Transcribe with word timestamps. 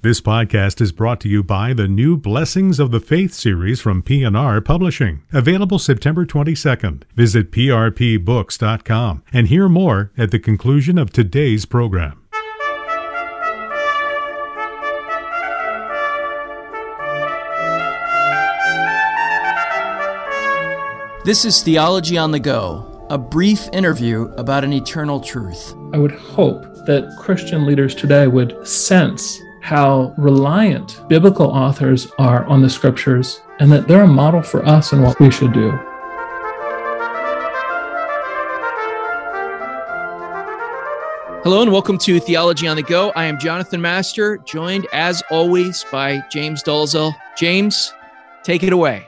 This 0.00 0.20
podcast 0.20 0.80
is 0.80 0.92
brought 0.92 1.20
to 1.22 1.28
you 1.28 1.42
by 1.42 1.72
the 1.72 1.88
new 1.88 2.16
Blessings 2.16 2.78
of 2.78 2.92
the 2.92 3.00
Faith 3.00 3.34
series 3.34 3.80
from 3.80 4.00
P&R 4.00 4.60
Publishing, 4.60 5.24
available 5.32 5.80
September 5.80 6.24
22nd. 6.24 7.02
Visit 7.16 7.50
prpbooks.com 7.50 9.24
and 9.32 9.48
hear 9.48 9.68
more 9.68 10.12
at 10.16 10.30
the 10.30 10.38
conclusion 10.38 10.98
of 10.98 11.12
today's 11.12 11.66
program. 11.66 12.22
This 21.24 21.44
is 21.44 21.60
Theology 21.60 22.16
on 22.16 22.30
the 22.30 22.38
Go, 22.38 23.04
a 23.10 23.18
brief 23.18 23.68
interview 23.72 24.32
about 24.36 24.62
an 24.62 24.72
eternal 24.72 25.18
truth. 25.18 25.74
I 25.92 25.98
would 25.98 26.12
hope 26.12 26.62
that 26.86 27.16
Christian 27.18 27.66
leaders 27.66 27.96
today 27.96 28.28
would 28.28 28.64
sense 28.64 29.40
how 29.68 30.14
reliant 30.16 31.06
biblical 31.08 31.44
authors 31.44 32.10
are 32.18 32.46
on 32.46 32.62
the 32.62 32.70
scriptures 32.70 33.42
and 33.60 33.70
that 33.70 33.86
they're 33.86 34.04
a 34.04 34.06
model 34.06 34.40
for 34.40 34.64
us 34.64 34.94
and 34.94 35.02
what 35.02 35.20
we 35.20 35.30
should 35.30 35.52
do. 35.52 35.70
Hello 41.44 41.60
and 41.60 41.70
welcome 41.70 41.98
to 41.98 42.18
Theology 42.18 42.66
on 42.66 42.76
the 42.76 42.82
Go. 42.82 43.10
I 43.10 43.26
am 43.26 43.38
Jonathan 43.38 43.82
Master, 43.82 44.38
joined 44.38 44.86
as 44.94 45.22
always 45.30 45.84
by 45.92 46.22
James 46.30 46.62
Dolezal. 46.62 47.14
James, 47.36 47.92
take 48.42 48.62
it 48.62 48.72
away. 48.72 49.07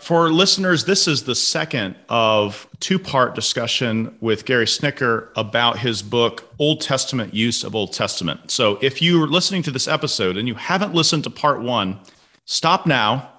For 0.00 0.30
listeners, 0.32 0.86
this 0.86 1.06
is 1.06 1.24
the 1.24 1.34
second 1.34 1.94
of 2.08 2.66
two 2.80 2.98
part 2.98 3.34
discussion 3.34 4.16
with 4.20 4.46
Gary 4.46 4.64
Schnittjer 4.64 5.28
about 5.36 5.78
his 5.78 6.02
book, 6.02 6.50
Old 6.58 6.80
Testament 6.80 7.34
Use 7.34 7.62
of 7.62 7.74
Old 7.74 7.92
Testament. 7.92 8.50
So 8.50 8.78
if 8.80 9.02
you're 9.02 9.26
listening 9.26 9.62
to 9.64 9.70
this 9.70 9.86
episode 9.86 10.38
and 10.38 10.48
you 10.48 10.54
haven't 10.54 10.94
listened 10.94 11.24
to 11.24 11.30
part 11.30 11.60
one, 11.60 12.00
stop 12.46 12.86
now, 12.86 13.30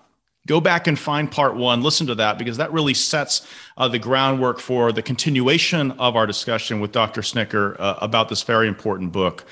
go 0.45 0.61
back 0.61 0.85
and 0.85 0.99
find 0.99 1.31
part 1.31 1.55
one, 1.55 1.81
listen 1.81 2.05
to 2.07 2.15
that, 2.15 2.37
because 2.37 2.57
that 2.57 2.71
really 2.71 2.93
sets 2.93 3.45
uh, 3.75 3.87
the 3.87 3.99
groundwork 3.99 4.59
for 4.59 4.91
the 4.91 5.01
continuation 5.01 5.91
of 5.93 6.15
our 6.15 6.27
discussion 6.27 6.79
with 6.79 6.91
Dr. 6.91 7.21
Schnittjer 7.21 7.75
uh, 7.79 7.95
about 8.01 8.29
this 8.29 8.43
very 8.43 8.67
important 8.67 9.11
book. 9.11 9.45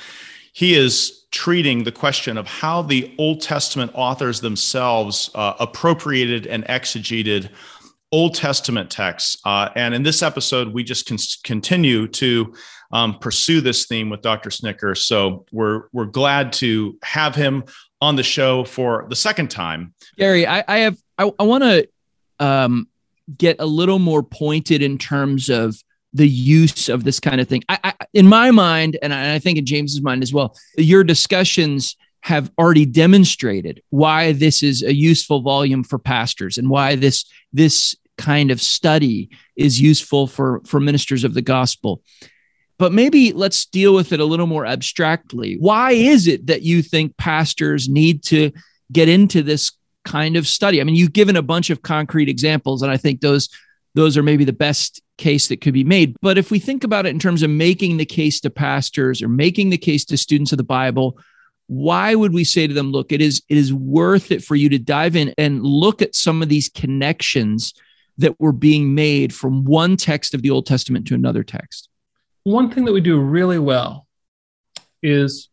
He 0.54 0.76
is 0.76 1.19
treating 1.32 1.84
the 1.84 1.92
question 1.92 2.38
of 2.38 2.48
how 2.48 2.82
the 2.82 3.14
Old 3.18 3.42
Testament 3.42 3.92
authors 3.94 4.42
themselves 4.42 5.30
uh, 5.36 5.54
appropriated 5.60 6.48
and 6.48 6.66
exegeted 6.66 7.50
Old 8.12 8.34
Testament 8.34 8.90
texts. 8.90 9.40
Uh, 9.46 9.70
and 9.76 9.94
in 9.94 10.04
this 10.04 10.24
episode, 10.24 10.74
we 10.74 10.84
just 10.84 11.08
con- 11.08 11.18
continue 11.44 12.08
to 12.08 12.54
um, 12.92 13.20
pursue 13.20 13.62
this 13.62 13.86
theme 13.86 14.10
with 14.10 14.22
Dr. 14.22 14.50
Schnittjer. 14.50 14.98
So 14.98 15.46
we're 15.52 15.84
we're 15.94 16.06
glad 16.06 16.54
to 16.54 16.98
have 17.04 17.36
him 17.36 17.64
on 18.02 18.16
the 18.16 18.24
show 18.24 18.64
for 18.64 19.06
the 19.10 19.16
second 19.16 19.52
time. 19.52 19.94
Gary, 20.18 20.48
I, 20.48 20.64
I 20.68 20.78
have 20.80 20.98
I, 21.18 21.32
I 21.38 21.44
want 21.44 21.64
to 21.64 21.88
um, 22.40 22.88
get 23.38 23.58
a 23.60 23.66
little 23.66 24.00
more 24.00 24.24
pointed 24.24 24.82
in 24.82 24.98
terms 24.98 25.50
of 25.50 25.76
the 26.14 26.28
use 26.28 26.90
of 26.90 27.04
this 27.04 27.20
kind 27.20 27.40
of 27.40 27.48
thing. 27.48 27.64
I, 27.70 27.80
I, 27.84 27.94
in 28.14 28.28
my 28.28 28.52
mind, 28.52 28.98
and 29.02 29.14
I, 29.14 29.36
I 29.36 29.40
think 29.40 29.58
in 29.58 29.66
James's 29.66 30.02
mind 30.02 30.24
as 30.24 30.34
well, 30.34 30.56
your 30.78 31.04
discussions 31.04 31.96
have 32.22 32.52
already 32.58 32.86
demonstrated 32.86 33.82
why 33.90 34.34
this 34.34 34.62
is 34.62 34.84
a 34.84 34.94
useful 34.94 35.42
volume 35.42 35.84
for 35.84 35.98
pastors 35.98 36.58
and 36.58 36.70
why 36.70 36.96
this 36.96 37.26
this 37.54 37.96
kind 38.18 38.52
of 38.52 38.62
study 38.62 39.30
is 39.56 39.80
useful 39.80 40.28
for 40.28 40.62
for 40.66 40.80
ministers 40.80 41.24
of 41.24 41.34
the 41.34 41.42
gospel. 41.42 42.02
But 42.78 42.94
maybe 42.94 43.34
let's 43.34 43.66
deal 43.66 43.94
with 43.94 44.12
it 44.14 44.20
a 44.20 44.26
little 44.26 44.48
more 44.48 44.66
abstractly. 44.66 45.58
Why 45.60 45.92
is 45.92 46.28
it 46.28 46.48
that 46.48 46.62
you 46.62 46.82
think 46.82 47.18
pastors 47.18 47.90
need 47.90 48.24
to 48.24 48.52
get 48.92 49.10
into 49.10 49.44
this 49.44 49.72
kind 50.06 50.38
of 50.38 50.48
study? 50.48 50.82
I 50.82 50.84
mean 50.84 50.96
you've 50.96 51.14
given 51.14 51.36
a 51.36 51.42
bunch 51.42 51.70
of 51.70 51.82
concrete 51.82 52.30
examples 52.30 52.82
and 52.82 52.92
i 52.92 52.98
think 52.98 53.22
those 53.22 53.50
those 53.96 54.18
are 54.18 54.24
maybe 54.24 54.46
the 54.46 54.54
best 54.54 55.02
case 55.18 55.48
that 55.48 55.62
could 55.62 55.74
be 55.74 55.84
made. 55.84 56.16
But 56.22 56.38
if 56.38 56.52
we 56.52 56.60
think 56.60 56.84
about 56.84 57.06
it 57.06 57.10
in 57.10 57.20
terms 57.20 57.44
of 57.44 57.50
making 57.50 57.98
the 57.98 58.06
case 58.06 58.40
to 58.42 58.50
pastors 58.50 59.22
or 59.22 59.28
making 59.28 59.70
the 59.70 59.78
case 59.78 60.06
to 60.06 60.18
students 60.18 60.52
of 60.52 60.58
the 60.58 60.64
Bible, 60.64 61.18
why 61.68 62.16
would 62.16 62.34
we 62.34 62.44
say 62.44 62.66
to 62.66 62.74
them, 62.74 62.92
look, 62.92 63.12
it 63.12 63.22
is 63.22 63.44
it 63.48 63.58
is 63.58 63.74
worth 63.74 64.32
it 64.32 64.44
for 64.44 64.56
you 64.56 64.70
to 64.70 64.80
dive 64.80 65.16
in 65.16 65.34
and 65.38 65.64
look 65.64 66.02
at 66.02 66.16
some 66.16 66.42
of 66.42 66.50
these 66.50 66.70
connections 66.70 67.74
that 68.18 68.40
were 68.40 68.52
being 68.52 68.96
made 68.96 69.34
from 69.34 69.66
one 69.66 69.96
text 69.96 70.34
of 70.34 70.42
the 70.42 70.50
Old 70.50 70.66
Testament 70.66 71.08
to 71.08 71.16
another 71.16 71.44
text? 71.44 71.90
One 72.44 72.72
thing 72.72 72.86
that 72.86 72.92
we 72.92 73.02
do 73.02 73.20
really 73.20 73.60
well 73.60 74.08
is 75.02 75.50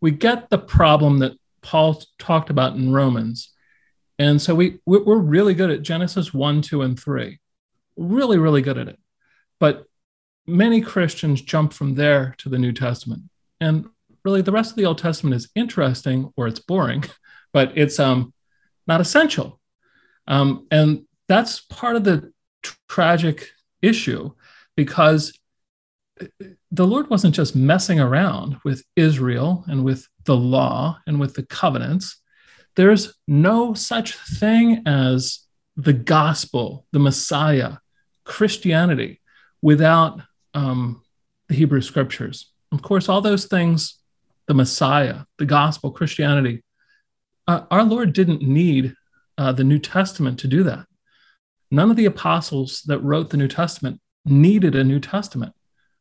we 0.00 0.10
get 0.10 0.48
the 0.48 0.58
problem 0.58 1.18
that 1.18 1.32
Paul 1.60 2.02
talked 2.18 2.50
about 2.50 2.76
in 2.76 2.92
Romans. 2.92 3.52
And 4.18 4.40
so 4.40 4.54
we 4.54 4.78
we're 4.86 5.16
really 5.16 5.54
good 5.54 5.70
at 5.70 5.82
Genesis 5.82 6.32
1, 6.32 6.62
2, 6.62 6.82
and 6.82 6.98
3 6.98 7.38
really, 7.98 8.38
really 8.38 8.62
good 8.62 8.78
at 8.78 8.88
it. 8.88 8.98
But 9.60 9.84
many 10.46 10.80
Christians 10.80 11.42
jump 11.42 11.72
from 11.72 11.94
there 11.94 12.34
to 12.38 12.48
the 12.48 12.58
New 12.58 12.72
Testament. 12.72 13.22
And 13.60 13.86
really, 14.24 14.42
the 14.42 14.52
rest 14.52 14.70
of 14.70 14.76
the 14.76 14.86
Old 14.86 14.98
Testament 14.98 15.34
is 15.34 15.50
interesting 15.54 16.32
or 16.36 16.46
it's 16.46 16.60
boring, 16.60 17.04
but 17.52 17.76
it's 17.76 17.98
um, 17.98 18.32
not 18.86 19.00
essential. 19.00 19.60
Um, 20.26 20.66
and 20.70 21.04
that's 21.28 21.60
part 21.60 21.96
of 21.96 22.04
the 22.04 22.32
tragic 22.88 23.50
issue 23.82 24.32
because 24.76 25.38
the 26.70 26.86
Lord 26.86 27.10
wasn't 27.10 27.34
just 27.34 27.54
messing 27.54 28.00
around 28.00 28.56
with 28.64 28.84
Israel 28.96 29.64
and 29.68 29.84
with 29.84 30.06
the 30.24 30.36
law 30.36 30.98
and 31.06 31.20
with 31.20 31.34
the 31.34 31.44
covenants. 31.44 32.20
There's 32.76 33.14
no 33.26 33.74
such 33.74 34.16
thing 34.16 34.82
as 34.86 35.40
the 35.76 35.92
gospel, 35.92 36.86
the 36.92 36.98
Messiah, 36.98 37.78
Christianity 38.28 39.20
without 39.62 40.20
um, 40.54 41.02
the 41.48 41.54
Hebrew 41.54 41.80
scriptures. 41.80 42.52
Of 42.70 42.82
course, 42.82 43.08
all 43.08 43.22
those 43.22 43.46
things, 43.46 43.98
the 44.46 44.54
Messiah, 44.54 45.20
the 45.38 45.46
gospel, 45.46 45.90
Christianity, 45.90 46.62
uh, 47.48 47.62
our 47.70 47.82
Lord 47.82 48.12
didn't 48.12 48.42
need 48.42 48.94
uh, 49.38 49.52
the 49.52 49.64
New 49.64 49.78
Testament 49.78 50.38
to 50.40 50.46
do 50.46 50.62
that. 50.64 50.84
None 51.70 51.90
of 51.90 51.96
the 51.96 52.04
apostles 52.04 52.82
that 52.82 53.00
wrote 53.00 53.30
the 53.30 53.36
New 53.38 53.48
Testament 53.48 54.00
needed 54.24 54.76
a 54.76 54.84
New 54.84 55.00
Testament. 55.00 55.54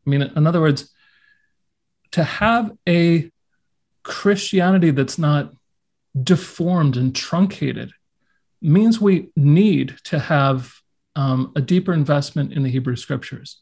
I 0.06 0.10
mean, 0.10 0.22
in 0.22 0.46
other 0.46 0.62
words, 0.62 0.92
to 2.12 2.24
have 2.24 2.72
a 2.88 3.32
Christianity 4.04 4.92
that's 4.92 5.18
not 5.18 5.54
deformed 6.22 6.98
and 6.98 7.16
truncated 7.16 7.92
means 8.62 9.00
we 9.00 9.30
need 9.36 9.98
to 10.06 10.20
have 10.20 10.74
um, 11.18 11.52
a 11.56 11.62
deeper 11.62 11.92
investment 11.92 12.54
in 12.54 12.64
the 12.64 12.70
Hebrew 12.70 12.96
scriptures. 12.96 13.62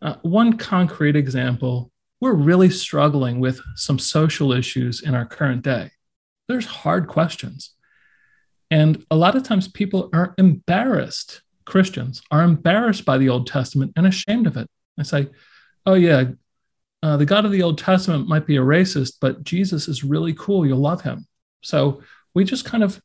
Uh, 0.00 0.14
one 0.22 0.56
concrete 0.56 1.16
example 1.16 1.90
we're 2.20 2.34
really 2.34 2.68
struggling 2.68 3.40
with 3.40 3.62
some 3.76 3.98
social 3.98 4.52
issues 4.52 5.00
in 5.00 5.14
our 5.14 5.24
current 5.24 5.62
day. 5.62 5.90
There's 6.48 6.66
hard 6.66 7.08
questions. 7.08 7.70
And 8.70 9.04
a 9.10 9.16
lot 9.16 9.36
of 9.36 9.42
times 9.42 9.68
people 9.68 10.10
are 10.12 10.34
embarrassed, 10.36 11.40
Christians 11.64 12.20
are 12.30 12.42
embarrassed 12.42 13.06
by 13.06 13.16
the 13.16 13.30
Old 13.30 13.46
Testament 13.46 13.92
and 13.96 14.06
ashamed 14.06 14.46
of 14.46 14.58
it. 14.58 14.68
I 14.98 15.02
say, 15.02 15.28
oh, 15.86 15.94
yeah, 15.94 16.24
uh, 17.02 17.16
the 17.16 17.24
God 17.24 17.46
of 17.46 17.52
the 17.52 17.62
Old 17.62 17.78
Testament 17.78 18.28
might 18.28 18.46
be 18.46 18.58
a 18.58 18.60
racist, 18.60 19.14
but 19.18 19.42
Jesus 19.42 19.88
is 19.88 20.04
really 20.04 20.34
cool. 20.34 20.66
You'll 20.66 20.78
love 20.78 21.00
him. 21.00 21.26
So 21.62 22.02
we 22.34 22.44
just 22.44 22.66
kind 22.66 22.84
of 22.84 23.00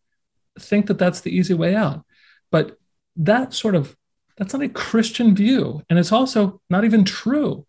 think 0.60 0.88
that 0.88 1.00
that's 1.00 1.22
the 1.22 1.36
easy 1.36 1.54
way 1.54 1.74
out. 1.74 2.04
But 2.52 2.78
that 3.16 3.54
sort 3.54 3.76
of 3.76 3.96
that's 4.38 4.54
not 4.54 4.64
a 4.64 4.70
Christian 4.70 5.34
view, 5.34 5.82
and 5.90 5.98
it's 5.98 6.12
also 6.12 6.62
not 6.70 6.84
even 6.84 7.06
true. 7.06 7.66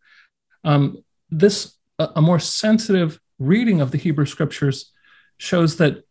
Um, 0.64 1.04
this 1.30 1.76
a, 1.98 2.08
a 2.16 2.22
more 2.22 2.40
sensitive 2.40 3.20
reading 3.38 3.80
of 3.80 3.90
the 3.90 3.98
Hebrew 3.98 4.26
Scriptures 4.26 4.92
shows 5.38 5.76
that 5.76 6.04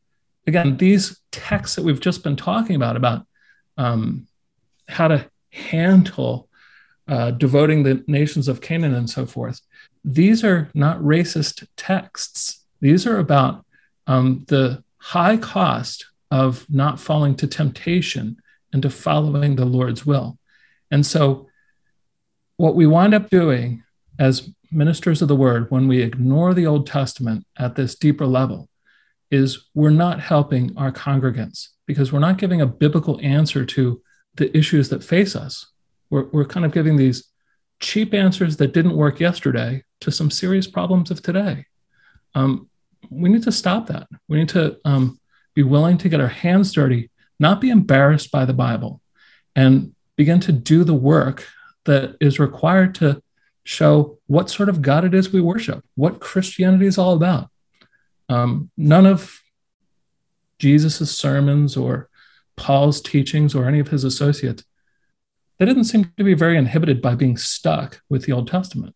again 0.48 0.77
these 0.77 1.19
texts 1.31 1.75
that 1.75 1.83
we've 1.83 2.00
just 2.00 2.24
been 2.24 2.36
talking 2.36 2.75
about 2.75 2.95
about 2.95 3.25
um, 3.77 4.27
how 4.88 5.07
to 5.07 5.30
handle 5.51 6.48
uh, 7.07 7.31
devoting 7.31 7.83
the 7.83 8.04
nations 8.07 8.48
of 8.48 8.62
Canaan 8.62 8.94
and 8.94 9.10
so 9.10 9.25
forth. 9.25 9.62
These 10.04 10.44
are 10.44 10.69
not 10.74 11.00
racist 11.00 11.68
texts. 11.75 12.65
These 12.81 13.06
are 13.06 13.19
about 13.19 13.65
um, 14.07 14.45
the 14.48 14.83
high 14.98 15.38
cost 15.38 16.06
of 16.31 16.65
not 16.69 17.00
falling 17.00 17.36
to 17.36 17.48
temptation 17.48 18.38
and 18.75 18.81
to 18.83 18.89
following 18.89 19.56
the 19.56 19.63
Lord's 19.63 20.06
will. 20.06 20.38
And 20.92 21.06
so, 21.06 21.48
what 22.57 22.75
we 22.75 22.86
wind 22.86 23.13
up 23.13 23.30
doing 23.30 23.83
as 24.19 24.50
ministers 24.69 25.22
of 25.22 25.30
the 25.30 25.36
word 25.36 25.72
when 25.72 25.88
we 25.88 26.01
ignore 26.01 26.54
the 26.54 26.68
Old 26.68 26.86
Testament 26.86 27.45
at 27.57 27.75
this 27.75 27.95
deeper 27.95 28.25
level 28.25 28.68
is 29.31 29.69
we're 29.74 29.92
not 29.92 30.19
helping 30.19 30.75
our 30.75 30.92
congregants 30.92 31.69
because 31.86 32.12
we're 32.12 32.19
not 32.19 32.38
giving 32.38 32.60
a 32.60 32.66
biblical 32.66 33.18
answer 33.22 33.66
to 33.66 34.01
the 34.36 34.56
issues 34.56 34.89
that 34.89 35.04
face 35.04 35.38
us. 35.38 35.68
We're, 36.10 36.25
we're 36.33 36.45
kind 36.45 36.66
of 36.66 36.74
giving 36.74 36.98
these 36.98 37.30
cheap 37.80 38.13
answers 38.13 38.57
that 38.57 38.74
didn't 38.74 38.98
work 38.98 39.22
yesterday 39.22 39.83
to 40.01 40.12
some 40.12 40.30
serious 40.30 40.68
problems 40.68 41.12
of 41.12 41.22
today. 41.22 41.66
Um, 42.33 42.69
we 43.10 43.30
need 43.30 43.44
to 43.44 43.54
stop 43.54 43.88
that. 43.88 44.07
We 44.27 44.38
need 44.39 44.50
to 44.50 44.77
um, 44.83 45.18
be 45.54 45.63
willing 45.63 45.98
to 46.00 46.10
get 46.10 46.19
our 46.19 46.27
hands 46.27 46.74
dirty, 46.74 47.10
not 47.40 47.62
be 47.62 47.70
embarrassed 47.70 48.32
by 48.32 48.46
the 48.46 48.54
Bible, 48.54 49.02
and 49.56 49.94
begin 50.16 50.40
to 50.42 50.52
do 50.52 50.84
the 50.84 50.94
work 50.94 51.48
that 51.86 52.16
is 52.20 52.40
required 52.40 52.96
to 52.96 53.22
show 53.64 54.20
what 54.28 54.50
sort 54.50 54.70
of 54.70 54.82
God 54.82 55.06
it 55.06 55.14
is 55.14 55.32
we 55.32 55.42
worship, 55.42 55.84
what 55.96 56.20
Christianity 56.20 56.86
is 56.86 56.98
all 56.98 57.14
about. 57.14 57.50
Um, 58.30 58.70
none 58.78 59.06
of 59.06 59.40
Jesus' 60.60 61.18
sermons 61.18 61.76
or 61.76 62.10
Paul's 62.56 63.02
teachings 63.02 63.54
or 63.54 63.68
any 63.68 63.80
of 63.80 63.90
his 63.90 64.04
associates, 64.04 64.64
they 65.58 65.66
didn't 65.66 65.86
seem 65.86 66.12
to 66.18 66.24
be 66.24 66.34
very 66.34 66.58
inhibited 66.58 67.02
by 67.02 67.16
being 67.16 67.38
stuck 67.38 68.02
with 68.10 68.26
the 68.26 68.32
Old 68.32 68.48
Testament. 68.48 68.96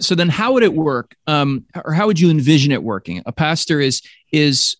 So 0.00 0.14
then, 0.14 0.30
how 0.30 0.52
would 0.54 0.62
it 0.62 0.74
work, 0.74 1.14
um, 1.26 1.66
or 1.84 1.92
how 1.92 2.06
would 2.06 2.18
you 2.18 2.30
envision 2.30 2.72
it 2.72 2.82
working? 2.82 3.22
A 3.26 3.32
pastor 3.32 3.80
is 3.80 4.00
is 4.32 4.76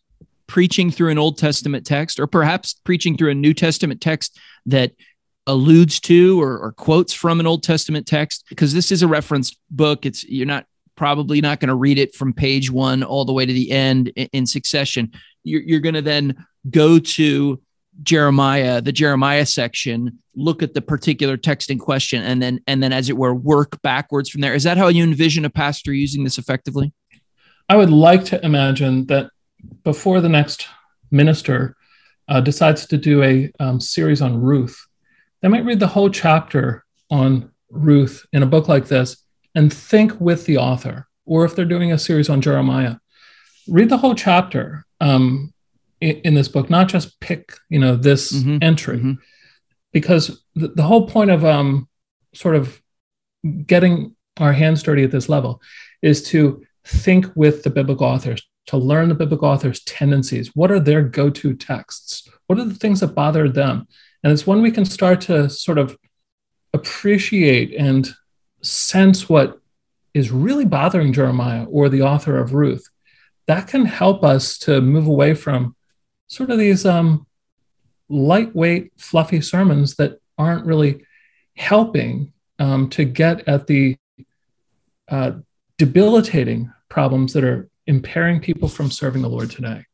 preaching 0.47 0.91
through 0.91 1.11
an 1.11 1.19
Old 1.19 1.39
Testament 1.39 1.87
text, 1.87 2.21
or 2.21 2.27
perhaps 2.27 2.75
preaching 2.85 3.17
through 3.17 3.31
a 3.31 3.35
New 3.35 3.55
Testament 3.55 4.01
text 4.01 4.39
that 4.67 4.93
alludes 5.47 6.01
to 6.01 6.41
or, 6.41 6.59
or 6.59 6.73
quotes 6.73 7.13
from 7.13 7.41
an 7.41 7.47
Old 7.47 7.63
Testament 7.63 8.07
text, 8.07 8.45
because 8.49 8.73
this 8.73 8.91
is 8.91 9.03
a 9.03 9.09
reference 9.09 9.57
book. 9.71 10.07
It's 10.07 10.25
you're 10.25 10.47
not 10.47 10.67
probably 10.97 11.41
not 11.41 11.61
going 11.61 11.69
to 11.69 11.75
read 11.75 11.99
it 11.99 12.15
from 12.15 12.33
page 12.33 12.71
one 12.71 13.03
all 13.03 13.25
the 13.25 13.33
way 13.33 13.45
to 13.45 13.53
the 13.53 13.71
end 13.71 14.09
in, 14.09 14.29
in 14.33 14.47
succession. 14.47 15.13
You're, 15.43 15.63
you're 15.63 15.81
going 15.81 15.97
to 15.97 16.03
then 16.03 16.47
go 16.71 16.99
to 16.99 17.61
Jeremiah, 18.03 18.81
the 18.81 18.93
Jeremiah 18.93 19.47
section, 19.47 20.19
look 20.35 20.63
at 20.63 20.75
the 20.75 20.81
particular 20.81 21.37
text 21.37 21.71
in 21.71 21.79
question, 21.79 22.23
and 22.23 22.43
then 22.43 22.61
and 22.67 22.83
then 22.83 22.93
as 22.93 23.09
it 23.09 23.17
were, 23.17 23.35
work 23.35 23.81
backwards 23.83 24.31
from 24.31 24.41
there. 24.41 24.55
Is 24.55 24.65
that 24.65 24.79
how 24.79 24.89
you 24.89 25.05
envision 25.05 25.45
a 25.45 25.51
pastor 25.51 25.93
using 25.93 26.25
this 26.25 26.39
effectively? 26.39 26.93
I 27.69 27.77
would 27.77 27.91
like 27.91 28.25
to 28.27 28.45
imagine 28.45 29.07
that 29.07 29.31
before 29.83 30.21
the 30.21 30.29
next 30.29 30.69
minister 31.11 31.77
uh, 32.29 32.41
decides 32.41 32.87
to 32.87 32.97
do 32.97 33.23
a 33.23 33.51
um, 33.61 33.81
series 33.81 34.23
on 34.23 34.41
Ruth, 34.41 34.87
they 35.43 35.49
might 35.49 35.65
read 35.65 35.81
the 35.81 35.87
whole 35.87 36.11
chapter 36.11 36.85
on 37.11 37.51
Ruth 37.71 38.27
in 38.33 38.43
a 38.43 38.47
book 38.47 38.69
like 38.69 38.87
this 38.87 39.25
and 39.55 39.73
think 39.73 40.21
with 40.21 40.47
the 40.47 40.59
author. 40.59 41.07
Or 41.27 41.45
if 41.45 41.55
they're 41.55 41.65
doing 41.65 41.93
a 41.93 41.99
series 41.99 42.29
on 42.29 42.41
Jeremiah, 42.41 42.97
read 43.69 43.89
the 43.89 43.99
whole 43.99 44.15
chapter 44.15 44.85
um, 45.01 45.53
in, 46.01 46.17
in, 46.19 46.35
this 46.35 46.49
book, 46.49 46.69
not 46.71 46.89
just 46.89 47.19
pick, 47.21 47.55
you 47.69 47.79
know, 47.79 47.97
this 47.97 48.33
mm-hmm. 48.33 48.59
entry, 48.63 48.99
mm-hmm. 48.99 49.13
because 49.93 50.43
the, 50.55 50.69
the, 50.69 50.83
whole 50.83 51.07
point 51.07 51.31
of 51.31 51.45
um, 51.45 51.89
sort 52.35 52.57
of 52.57 52.81
getting 53.67 54.15
our 54.39 54.53
hands 54.53 54.83
dirty 54.83 55.05
at 55.05 55.11
this 55.11 55.29
level 55.29 55.63
is 56.03 56.23
to 56.23 56.63
think 56.85 57.27
with 57.35 57.63
the 57.63 57.71
biblical 57.71 58.07
authors, 58.07 58.43
to 58.67 58.77
learn 58.77 59.09
the 59.09 59.15
biblical 59.15 59.49
authors' 59.49 59.83
tendencies. 59.85 60.55
What 60.55 60.71
are 60.71 60.81
their 60.81 61.03
go-to 61.03 61.55
texts? 61.55 62.29
What 62.47 62.59
are 62.59 62.65
the 62.65 62.75
things 62.75 63.01
that 63.01 63.15
bother 63.15 63.49
them? 63.49 63.87
And 64.23 64.33
it's 64.33 64.47
when 64.47 64.63
we 64.63 64.71
can 64.71 64.85
start 64.85 65.21
to 65.23 65.51
sort 65.51 65.79
of 65.79 65.97
appreciate 66.73 67.75
and 67.75 68.09
sense 68.63 69.29
what 69.29 69.61
is 70.15 70.31
really 70.31 70.65
bothering 70.65 71.13
Jeremiah 71.13 71.65
or 71.65 71.89
the 71.89 72.03
author 72.03 72.39
of 72.39 72.55
Ruth, 72.55 72.89
that 73.47 73.69
can 73.69 73.85
help 73.85 74.25
us 74.25 74.59
to 74.59 74.81
move 74.81 75.07
away 75.07 75.35
from 75.35 75.77
sort 76.29 76.51
of 76.51 76.59
these 76.59 76.87
um, 76.87 77.27
lightweight, 78.09 78.93
fluffy 78.97 79.41
sermons 79.41 79.97
that 79.97 80.21
aren't 80.39 80.67
really 80.67 81.05
helping 81.57 82.33
um, 82.59 82.89
to 82.91 83.05
get 83.05 83.47
at 83.47 83.67
the 83.67 83.97
uh, 85.09 85.33
debilitating 85.77 86.73
problems 86.89 87.33
that 87.35 87.45
are 87.45 87.69
impairing 87.87 88.41
people 88.41 88.69
from 88.69 88.91
serving 88.91 89.23
the 89.23 89.29
Lord 89.29 89.51
today. 89.51 89.85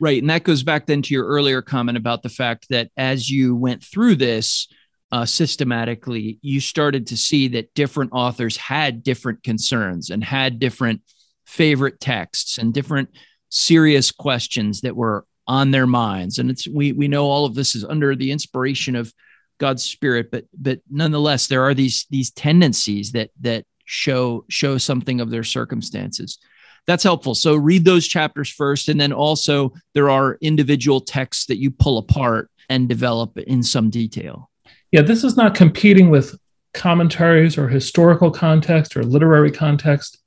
Right. 0.00 0.20
And 0.20 0.30
that 0.30 0.44
goes 0.44 0.62
back 0.62 0.86
then 0.86 1.02
to 1.02 1.14
your 1.14 1.26
earlier 1.26 1.60
comment 1.60 1.98
about 1.98 2.22
the 2.22 2.28
fact 2.28 2.66
that 2.70 2.90
as 2.96 3.28
you 3.28 3.56
went 3.56 3.82
through 3.82 4.16
this, 4.16 4.68
uh, 5.10 5.24
systematically, 5.24 6.38
you 6.42 6.60
started 6.60 7.06
to 7.08 7.16
see 7.16 7.48
that 7.48 7.72
different 7.74 8.12
authors 8.12 8.56
had 8.56 9.02
different 9.02 9.42
concerns 9.42 10.10
and 10.10 10.22
had 10.22 10.58
different 10.58 11.02
favorite 11.46 11.98
texts 11.98 12.58
and 12.58 12.74
different 12.74 13.08
serious 13.48 14.12
questions 14.12 14.82
that 14.82 14.94
were 14.94 15.24
on 15.46 15.70
their 15.70 15.86
minds. 15.86 16.38
And 16.38 16.50
it's 16.50 16.68
we 16.68 16.92
we 16.92 17.08
know 17.08 17.24
all 17.24 17.46
of 17.46 17.54
this 17.54 17.74
is 17.74 17.84
under 17.84 18.14
the 18.14 18.30
inspiration 18.30 18.94
of 18.94 19.12
God's 19.58 19.82
Spirit, 19.82 20.30
but 20.30 20.44
but 20.52 20.80
nonetheless, 20.90 21.46
there 21.46 21.62
are 21.62 21.74
these 21.74 22.06
these 22.10 22.30
tendencies 22.30 23.12
that 23.12 23.30
that 23.40 23.64
show 23.88 24.44
show 24.48 24.78
something 24.78 25.20
of 25.20 25.30
their 25.30 25.44
circumstances. 25.44 26.38
That's 26.86 27.04
helpful. 27.04 27.34
So 27.34 27.54
read 27.56 27.84
those 27.84 28.06
chapters 28.06 28.50
first, 28.50 28.88
and 28.88 29.00
then 29.00 29.12
also 29.12 29.72
there 29.94 30.10
are 30.10 30.38
individual 30.40 31.00
texts 31.00 31.46
that 31.46 31.58
you 31.58 31.70
pull 31.70 31.98
apart 31.98 32.50
and 32.68 32.88
develop 32.88 33.36
in 33.38 33.62
some 33.62 33.90
detail 33.90 34.48
yeah, 34.90 35.02
this 35.02 35.24
is 35.24 35.36
not 35.36 35.54
competing 35.54 36.10
with 36.10 36.38
commentaries 36.74 37.58
or 37.58 37.68
historical 37.68 38.30
context 38.30 38.96
or 38.96 39.02
literary 39.02 39.50
context. 39.50 40.18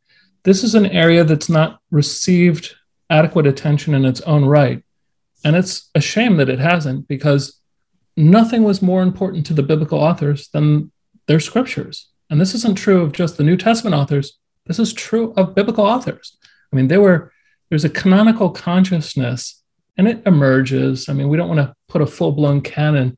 This 0.44 0.64
is 0.64 0.76
an 0.76 0.88
area 0.88 1.24
that's 1.24 1.50
not 1.50 1.80
received 1.90 2.76
adequate 3.10 3.48
attention 3.48 3.94
in 3.94 4.06
its 4.06 4.22
own 4.22 4.46
right. 4.46 4.84
And 5.44 5.56
it's 5.56 5.90
a 5.96 6.02
shame 6.02 6.38
that 6.38 6.50
it 6.50 6.60
hasn't 6.60 7.08
because 7.08 7.60
nothing 8.16 8.64
was 8.64 8.82
more 8.82 9.02
important 9.02 9.46
to 9.48 9.54
the 9.54 9.64
biblical 9.64 10.00
authors 10.00 10.50
than 10.50 10.92
their 11.28 11.40
scriptures. 11.40 12.10
And 12.32 12.40
this 12.40 12.56
isn't 12.56 12.78
true 12.78 13.02
of 13.02 13.12
just 13.12 13.38
the 13.38 13.44
New 13.44 13.58
Testament 13.58 13.94
authors, 13.94 14.40
this 14.66 14.80
is 14.80 14.94
true 14.94 15.34
of 15.36 15.54
biblical 15.54 15.86
authors. 15.86 16.38
I 16.72 16.76
mean, 16.76 16.88
there 16.88 17.02
were 17.02 17.32
there's 17.70 17.84
a 17.86 17.90
canonical 17.90 18.50
consciousness 18.50 19.62
and 19.98 20.08
it 20.08 20.24
emerges. 20.26 21.10
I 21.10 21.14
mean, 21.14 21.30
we 21.30 21.38
don't 21.38 21.50
want 21.50 21.60
to 21.60 21.76
put 21.88 22.02
a 22.02 22.08
full-blown 22.08 22.62
canon 22.62 23.18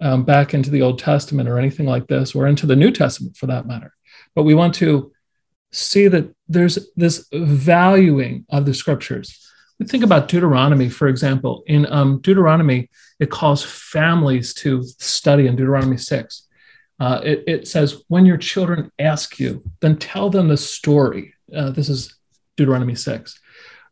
um, 0.00 0.24
back 0.24 0.52
into 0.54 0.70
the 0.70 0.82
Old 0.82 0.98
Testament 0.98 1.48
or 1.48 1.58
anything 1.58 1.86
like 1.86 2.06
this, 2.06 2.34
or 2.34 2.46
into 2.46 2.66
the 2.66 2.76
New 2.76 2.90
Testament 2.90 3.36
for 3.36 3.46
that 3.46 3.66
matter. 3.66 3.92
But 4.34 4.44
we 4.44 4.54
want 4.54 4.74
to 4.76 5.12
see 5.72 6.08
that 6.08 6.34
there's 6.48 6.78
this 6.96 7.28
valuing 7.32 8.46
of 8.48 8.66
the 8.66 8.74
scriptures. 8.74 9.46
We 9.78 9.86
think 9.86 10.02
about 10.04 10.28
Deuteronomy, 10.28 10.88
for 10.88 11.08
example. 11.08 11.62
In 11.66 11.86
um, 11.92 12.20
Deuteronomy, 12.20 12.90
it 13.18 13.30
calls 13.30 13.62
families 13.62 14.52
to 14.54 14.82
study 14.82 15.46
in 15.46 15.56
Deuteronomy 15.56 15.96
6. 15.96 16.46
Uh, 17.00 17.20
it, 17.24 17.44
it, 17.46 17.68
says, 17.68 18.02
When 18.08 18.26
your 18.26 18.36
children 18.36 18.92
ask 18.98 19.40
you, 19.40 19.64
then 19.80 19.96
tell 19.96 20.28
them 20.28 20.48
the 20.48 20.56
story. 20.56 21.34
Uh, 21.54 21.70
this 21.70 21.88
is 21.88 22.14
Deuteronomy 22.56 22.94
6. 22.94 23.40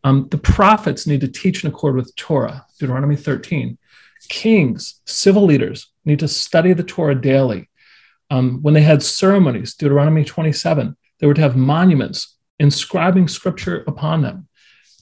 Um, 0.04 0.28
the 0.30 0.38
prophets 0.38 1.06
need 1.06 1.22
to 1.22 1.28
teach 1.28 1.64
in 1.64 1.70
accord 1.70 1.96
with 1.96 2.14
Torah, 2.16 2.66
Deuteronomy 2.78 3.16
13. 3.16 3.78
Kings, 4.28 5.00
civil 5.06 5.44
leaders 5.44 5.90
need 6.04 6.18
to 6.18 6.28
study 6.28 6.72
the 6.74 6.82
Torah 6.82 7.18
daily. 7.18 7.70
Um, 8.30 8.60
when 8.62 8.74
they 8.74 8.82
had 8.82 9.02
ceremonies, 9.02 9.74
Deuteronomy 9.74 10.24
27, 10.24 10.96
they 11.18 11.26
were 11.26 11.34
to 11.34 11.40
have 11.40 11.56
monuments 11.56 12.36
inscribing 12.58 13.26
scripture 13.26 13.84
upon 13.86 14.22
them. 14.22 14.48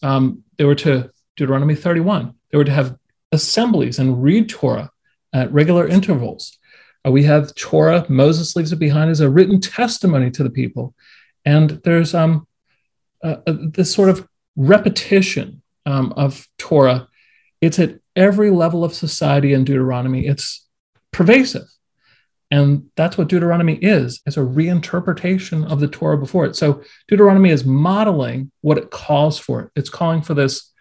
Um, 0.02 0.44
they 0.58 0.64
were 0.64 0.74
to, 0.76 1.10
Deuteronomy 1.36 1.74
31, 1.74 2.34
they 2.50 2.58
were 2.58 2.64
to 2.64 2.72
have 2.72 2.96
assemblies 3.32 3.98
and 3.98 4.22
read 4.22 4.48
Torah 4.48 4.90
at 5.32 5.52
regular 5.52 5.88
intervals. 5.88 6.58
Uh, 7.06 7.10
we 7.10 7.22
have 7.24 7.54
Torah, 7.54 8.04
Moses 8.08 8.56
leaves 8.56 8.72
it 8.72 8.78
behind 8.78 9.10
as 9.10 9.20
a 9.20 9.30
written 9.30 9.60
testimony 9.60 10.30
to 10.32 10.42
the 10.42 10.50
people. 10.50 10.94
And 11.44 11.70
there's 11.84 12.14
um, 12.14 12.46
uh, 13.22 13.36
uh, 13.46 13.54
this 13.72 13.92
sort 13.92 14.08
of 14.08 14.26
repetition 14.56 15.62
um, 15.84 16.12
of 16.16 16.48
Torah. 16.58 17.08
It's 17.60 17.78
at 17.78 18.00
every 18.16 18.50
level 18.50 18.84
of 18.84 18.94
society 18.94 19.52
in 19.52 19.64
Deuteronomy. 19.64 20.26
It's 20.26 20.66
pervasive. 21.12 21.68
And 22.50 22.90
that's 22.96 23.18
what 23.18 23.28
Deuteronomy 23.28 23.74
is, 23.74 24.22
as 24.26 24.36
a 24.36 24.40
reinterpretation 24.40 25.68
of 25.68 25.80
the 25.80 25.88
Torah 25.88 26.18
before 26.18 26.46
it. 26.46 26.54
So 26.54 26.82
Deuteronomy 27.08 27.50
is 27.50 27.64
modeling 27.64 28.52
what 28.60 28.78
it 28.78 28.90
calls 28.90 29.38
for. 29.38 29.72
It's 29.74 29.90
calling 29.90 30.22
for 30.22 30.34
this. 30.34 30.72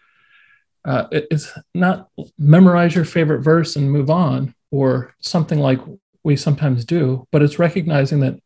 Uh, 0.84 1.08
it, 1.12 1.28
it's 1.32 1.52
not 1.74 2.10
memorize 2.38 2.94
your 2.94 3.06
favorite 3.06 3.42
verse 3.42 3.76
and 3.76 3.92
move 3.92 4.12
on, 4.12 4.54
or 4.70 5.16
something 5.22 5.60
like 5.60 5.80
we 6.26 6.36
sometimes 6.36 6.84
do, 6.84 7.28
but 7.32 7.44
it's 7.44 7.60
recognizing 7.60 8.20
that 8.22 8.40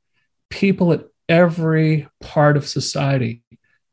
people 0.50 0.91
at 0.91 1.05
every 1.29 2.07
part 2.19 2.57
of 2.57 2.67
society 2.67 3.41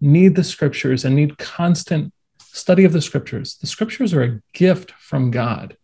need 0.00 0.35
the 0.35 0.45
scriptures 0.45 1.05
and 1.05 1.14
need 1.14 1.38
constant 1.38 2.12
study 2.40 2.85
of 2.85 2.93
the 2.93 3.00
scriptures. 3.00 3.57
The 3.61 3.69
scriptures 3.69 4.12
are 4.12 4.23
a 4.23 4.40
gift 4.52 4.90
from 4.93 5.31
God. 5.31 5.76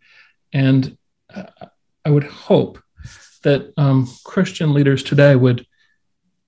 And 0.53 0.99
uh, 1.33 1.45
I 2.05 2.11
would 2.11 2.25
hope 2.25 2.83
that 3.45 3.73
um, 3.77 4.09
Christian 4.25 4.75
leaders 4.75 5.03
today 5.03 5.37
would 5.37 5.65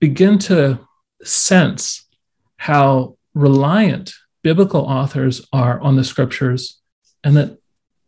begin 0.00 0.38
to 0.38 0.80
sense 1.22 2.04
how 2.56 3.16
reliant 3.34 4.12
biblical 4.42 4.82
authors 4.82 5.46
are 5.52 5.80
on 5.80 5.96
the 5.96 6.04
scriptures 6.04 6.80
and 7.22 7.36
that 7.36 7.58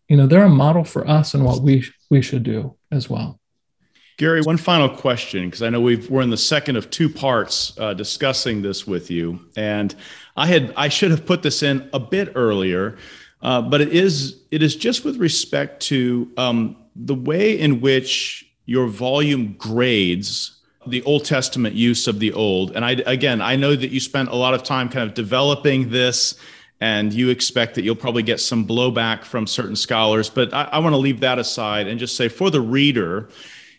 you 0.08 0.16
know 0.16 0.26
they're 0.26 0.44
a 0.44 0.48
model 0.48 0.84
for 0.84 1.08
us 1.08 1.34
and 1.34 1.44
what 1.44 1.62
we 1.62 1.84
we 2.10 2.22
should 2.22 2.42
do 2.42 2.75
as 2.90 3.08
well 3.08 3.40
Gary, 4.18 4.40
one 4.40 4.56
final 4.56 4.88
question, 4.88 5.44
because 5.44 5.60
I 5.60 5.68
know 5.68 5.80
we've, 5.80 6.08
we're 6.08 6.22
in 6.22 6.30
the 6.30 6.38
second 6.38 6.76
of 6.76 6.88
two 6.88 7.10
parts 7.10 7.78
uh, 7.78 7.92
discussing 7.92 8.62
this 8.62 8.86
with 8.86 9.10
you. 9.10 9.40
And 9.56 9.94
I 10.36 10.46
had 10.46 10.72
I 10.75 10.88
should 10.88 11.10
have 11.10 11.26
put 11.26 11.42
this 11.42 11.62
in 11.62 11.90
a 11.92 12.00
bit 12.00 12.32
earlier, 12.34 12.96
uh, 13.42 13.60
but 13.60 13.82
it 13.82 13.90
is 13.90 14.40
it 14.50 14.62
is 14.62 14.75
just 14.75 15.04
with 15.04 15.18
respect 15.18 15.82
to 15.84 16.32
um, 16.38 16.76
the 16.94 17.14
way 17.14 17.58
in 17.58 17.82
which 17.82 18.50
your 18.64 18.86
volume 18.86 19.54
grades 19.58 20.52
the 20.86 21.02
Old 21.02 21.25
Testament 21.26 21.75
use 21.75 22.06
of 22.06 22.18
the 22.18 22.32
Old. 22.32 22.70
And 22.70 22.86
I 22.86 22.92
again, 23.04 23.42
I 23.42 23.56
know 23.56 23.76
that 23.76 23.90
you 23.90 24.00
spent 24.00 24.30
a 24.30 24.36
lot 24.36 24.54
of 24.54 24.62
time 24.62 24.88
kind 24.88 25.06
of 25.06 25.14
developing 25.14 25.90
this, 25.90 26.36
and 26.80 27.12
you 27.12 27.30
expect 27.30 27.75
that 27.75 27.85
you'll 27.85 27.97
probably 27.97 28.23
get 28.23 28.40
some 28.40 28.66
blowback 28.66 29.25
from 29.25 29.47
certain 29.47 29.76
scholars. 29.76 30.28
But 30.28 30.52
I, 30.52 30.64
I 30.64 30.78
want 30.80 30.92
to 30.92 30.99
leave 30.99 31.21
that 31.21 31.38
aside 31.38 31.87
and 31.87 31.99
just 31.99 32.16
say 32.16 32.28
for 32.28 32.50
the 32.50 32.61
reader, 32.61 33.28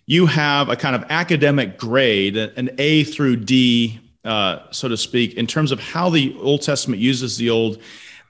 you 0.06 0.26
have 0.26 0.70
a 0.70 0.76
kind 0.76 0.96
of 0.96 1.04
academic 1.10 1.78
grade, 1.78 2.38
an 2.38 2.70
A 2.78 3.04
through 3.04 3.38
D, 3.38 4.00
uh, 4.24 4.60
so 4.72 4.88
to 4.88 4.98
speak, 4.98 5.34
in 5.36 5.48
terms 5.48 5.72
of 5.72 5.80
how 5.80 6.10
the 6.10 6.36
Old 6.40 6.62
Testament 6.62 7.02
uses 7.02 7.38
the 7.38 7.50
Old. 7.50 7.82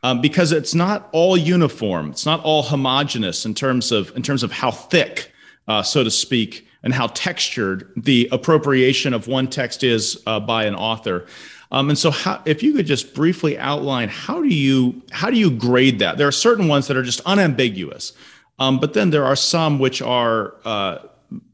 Um, 0.03 0.21
because 0.21 0.51
it's 0.51 0.75
not 0.75 1.09
all 1.11 1.35
uniform, 1.35 2.11
it's 2.11 2.25
not 2.25 2.43
all 2.43 2.61
homogenous 2.63 3.45
in 3.45 3.55
terms 3.55 3.91
of 3.91 4.15
in 4.15 4.21
terms 4.21 4.43
of 4.43 4.51
how 4.51 4.69
thick, 4.69 5.31
uh, 5.67 5.81
so 5.81 6.03
to 6.03 6.11
speak, 6.11 6.67
and 6.83 6.93
how 6.93 7.07
textured 7.07 7.91
the 7.97 8.29
appropriation 8.31 9.13
of 9.13 9.27
one 9.27 9.47
text 9.47 9.83
is 9.83 10.21
uh, 10.27 10.39
by 10.39 10.65
an 10.65 10.75
author. 10.75 11.25
Um, 11.71 11.89
and 11.89 11.97
so, 11.97 12.11
how, 12.11 12.41
if 12.45 12.63
you 12.63 12.73
could 12.73 12.85
just 12.85 13.13
briefly 13.13 13.57
outline 13.57 14.09
how 14.09 14.41
do 14.41 14.47
you 14.47 15.01
how 15.11 15.29
do 15.29 15.37
you 15.37 15.51
grade 15.51 15.99
that? 15.99 16.17
There 16.17 16.27
are 16.27 16.31
certain 16.31 16.67
ones 16.67 16.87
that 16.87 16.97
are 16.97 17.03
just 17.03 17.21
unambiguous, 17.25 18.13
um, 18.59 18.79
but 18.79 18.93
then 18.93 19.09
there 19.09 19.25
are 19.25 19.35
some 19.35 19.79
which 19.79 20.01
are 20.01 20.55
uh, 20.63 20.99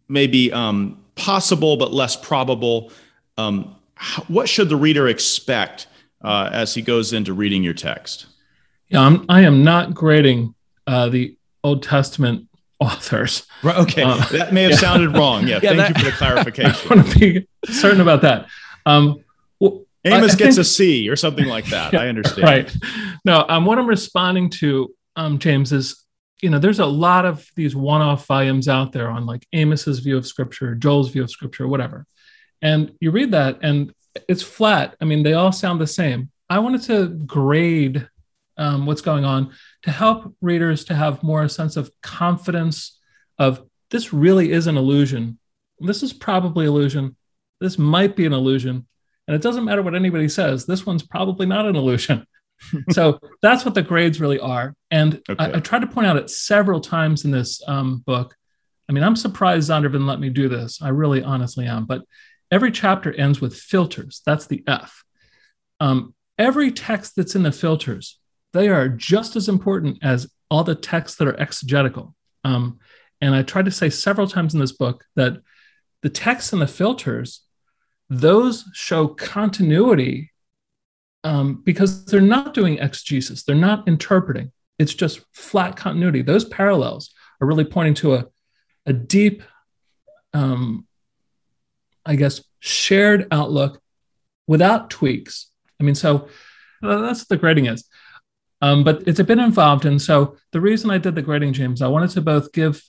maybe 0.07 0.51
um, 0.53 1.03
possible 1.15 1.77
but 1.77 1.91
less 1.91 2.15
probable. 2.15 2.91
Um, 3.37 3.75
how, 3.95 4.23
what 4.23 4.47
should 4.47 4.69
the 4.69 4.75
reader 4.75 5.07
expect 5.07 5.87
uh, 6.23 6.49
as 6.51 6.73
he 6.75 6.81
goes 6.81 7.13
into 7.13 7.33
reading 7.33 7.63
your 7.63 7.73
text? 7.73 8.27
Yeah, 8.89 9.01
I'm, 9.01 9.25
I 9.29 9.41
am 9.41 9.63
not 9.63 9.93
grading 9.93 10.53
uh, 10.85 11.09
the 11.09 11.35
Old 11.63 11.81
Testament 11.81 12.47
authors. 12.79 13.47
Right. 13.63 13.77
Okay. 13.77 14.03
Uh, 14.03 14.17
that 14.31 14.53
may 14.53 14.63
have 14.63 14.71
yeah. 14.71 14.77
sounded 14.77 15.15
wrong. 15.17 15.47
Yeah. 15.47 15.59
yeah 15.63 15.73
thank 15.73 15.77
that, 15.77 15.89
you 15.89 15.95
for 16.05 16.11
the 16.11 16.17
clarification. 16.17 16.91
I 16.91 16.95
want 16.95 17.07
to 17.07 17.19
be 17.19 17.47
certain 17.65 18.01
about 18.01 18.21
that. 18.21 18.47
Um, 18.85 19.23
Amos 20.05 20.35
gets 20.35 20.57
a 20.57 20.63
C 20.63 21.09
or 21.09 21.15
something 21.15 21.45
like 21.45 21.65
that. 21.67 21.93
Yeah, 21.93 22.01
I 22.01 22.07
understand. 22.07 22.43
Right. 22.43 22.77
No, 23.23 23.45
um, 23.47 23.65
what 23.65 23.77
I'm 23.79 23.87
responding 23.87 24.49
to, 24.51 24.93
um, 25.15 25.39
James, 25.39 25.71
is 25.71 26.03
you 26.43 26.49
know, 26.49 26.59
there's 26.59 26.79
a 26.79 26.85
lot 26.85 27.25
of 27.25 27.49
these 27.55 27.73
one-off 27.73 28.25
volumes 28.25 28.67
out 28.67 28.91
there 28.91 29.09
on 29.09 29.25
like 29.25 29.47
Amos's 29.53 29.99
view 29.99 30.17
of 30.17 30.27
scripture, 30.27 30.75
Joel's 30.75 31.09
view 31.09 31.23
of 31.23 31.31
scripture, 31.31 31.69
whatever. 31.69 32.05
And 32.61 32.91
you 32.99 33.11
read 33.11 33.31
that 33.31 33.59
and 33.61 33.93
it's 34.27 34.43
flat. 34.43 34.97
I 34.99 35.05
mean, 35.05 35.23
they 35.23 35.33
all 35.33 35.53
sound 35.53 35.79
the 35.79 35.87
same. 35.87 36.31
I 36.49 36.59
wanted 36.59 36.81
to 36.83 37.07
grade 37.07 38.09
um, 38.57 38.85
what's 38.85 39.01
going 39.01 39.23
on 39.23 39.53
to 39.83 39.91
help 39.91 40.35
readers 40.41 40.83
to 40.85 40.95
have 40.95 41.23
more 41.23 41.43
a 41.43 41.49
sense 41.49 41.77
of 41.77 41.89
confidence 42.01 42.99
of 43.39 43.63
this 43.89 44.11
really 44.11 44.51
is 44.51 44.67
an 44.67 44.75
allusion. 44.75 45.39
This 45.79 46.03
is 46.03 46.11
probably 46.11 46.65
allusion. 46.65 47.15
This 47.61 47.77
might 47.77 48.17
be 48.17 48.25
an 48.25 48.33
allusion. 48.33 48.85
And 49.27 49.35
it 49.35 49.41
doesn't 49.41 49.63
matter 49.63 49.81
what 49.81 49.95
anybody 49.95 50.27
says. 50.27 50.65
This 50.65 50.85
one's 50.85 51.03
probably 51.03 51.45
not 51.45 51.65
an 51.65 51.75
allusion. 51.75 52.25
so 52.91 53.19
that's 53.41 53.65
what 53.65 53.73
the 53.73 53.81
grades 53.81 54.19
really 54.19 54.39
are. 54.39 54.75
And 54.91 55.21
okay. 55.29 55.43
I, 55.43 55.57
I, 55.57 55.59
tried 55.59 55.81
to 55.81 55.87
point 55.87 56.07
out 56.07 56.17
it 56.17 56.29
several 56.29 56.79
times 56.79 57.25
in 57.25 57.31
this 57.31 57.61
um, 57.67 57.99
book. 58.05 58.35
I 58.89 58.93
mean, 58.93 59.03
I'm 59.03 59.15
surprised 59.15 59.69
Zondervan 59.69 60.05
let 60.05 60.19
me 60.19 60.29
do 60.29 60.49
this. 60.49 60.81
I 60.81 60.89
really 60.89 61.23
honestly 61.23 61.65
am. 61.65 61.85
But 61.85 62.03
every 62.51 62.71
chapter 62.71 63.13
ends 63.13 63.41
with 63.41 63.55
filters. 63.55 64.21
That's 64.25 64.45
the 64.45 64.63
F. 64.67 65.03
Um, 65.79 66.13
every 66.37 66.71
text 66.71 67.15
that's 67.15 67.35
in 67.35 67.43
the 67.43 67.51
filters 67.51 68.19
they 68.53 68.69
are 68.69 68.87
just 68.87 69.35
as 69.35 69.49
important 69.49 69.97
as 70.01 70.31
all 70.49 70.63
the 70.63 70.75
texts 70.75 71.17
that 71.17 71.27
are 71.27 71.39
exegetical. 71.39 72.15
Um, 72.43 72.79
and 73.19 73.35
I 73.35 73.41
tried 73.41 73.65
to 73.65 73.71
say 73.71 73.89
several 73.89 74.27
times 74.27 74.53
in 74.53 74.59
this 74.59 74.71
book 74.71 75.05
that 75.15 75.41
the 76.01 76.09
texts 76.09 76.53
and 76.53 76.61
the 76.61 76.67
filters, 76.67 77.41
those 78.09 78.65
show 78.73 79.07
continuity 79.07 80.31
um, 81.23 81.61
because 81.63 82.05
they're 82.05 82.21
not 82.21 82.53
doing 82.53 82.77
exegesis, 82.79 83.43
they're 83.43 83.55
not 83.55 83.87
interpreting. 83.87 84.51
It's 84.77 84.93
just 84.93 85.21
flat 85.31 85.75
continuity. 85.75 86.21
Those 86.21 86.45
parallels 86.45 87.13
are 87.39 87.47
really 87.47 87.63
pointing 87.63 87.93
to 87.95 88.15
a, 88.15 88.25
a 88.85 88.93
deep, 88.93 89.43
um, 90.33 90.85
I 92.05 92.15
guess, 92.15 92.43
shared 92.59 93.27
outlook 93.31 93.81
without 94.47 94.89
tweaks. 94.89 95.49
I 95.79 95.83
mean, 95.83 95.95
so 95.95 96.27
uh, 96.83 97.01
that's 97.01 97.21
what 97.21 97.29
the 97.29 97.37
grading 97.37 97.67
is. 97.67 97.85
Um, 98.61 98.83
but 98.83 99.03
it's 99.07 99.19
a 99.19 99.25
bit 99.25 99.39
involved. 99.39 99.85
And 99.85 100.01
so 100.01 100.37
the 100.51 100.61
reason 100.61 100.89
I 100.89 100.97
did 100.97 101.15
the 101.15 101.21
grading, 101.21 101.53
James, 101.53 101.81
I 101.81 101.87
wanted 101.87 102.11
to 102.11 102.21
both 102.21 102.53
give 102.53 102.81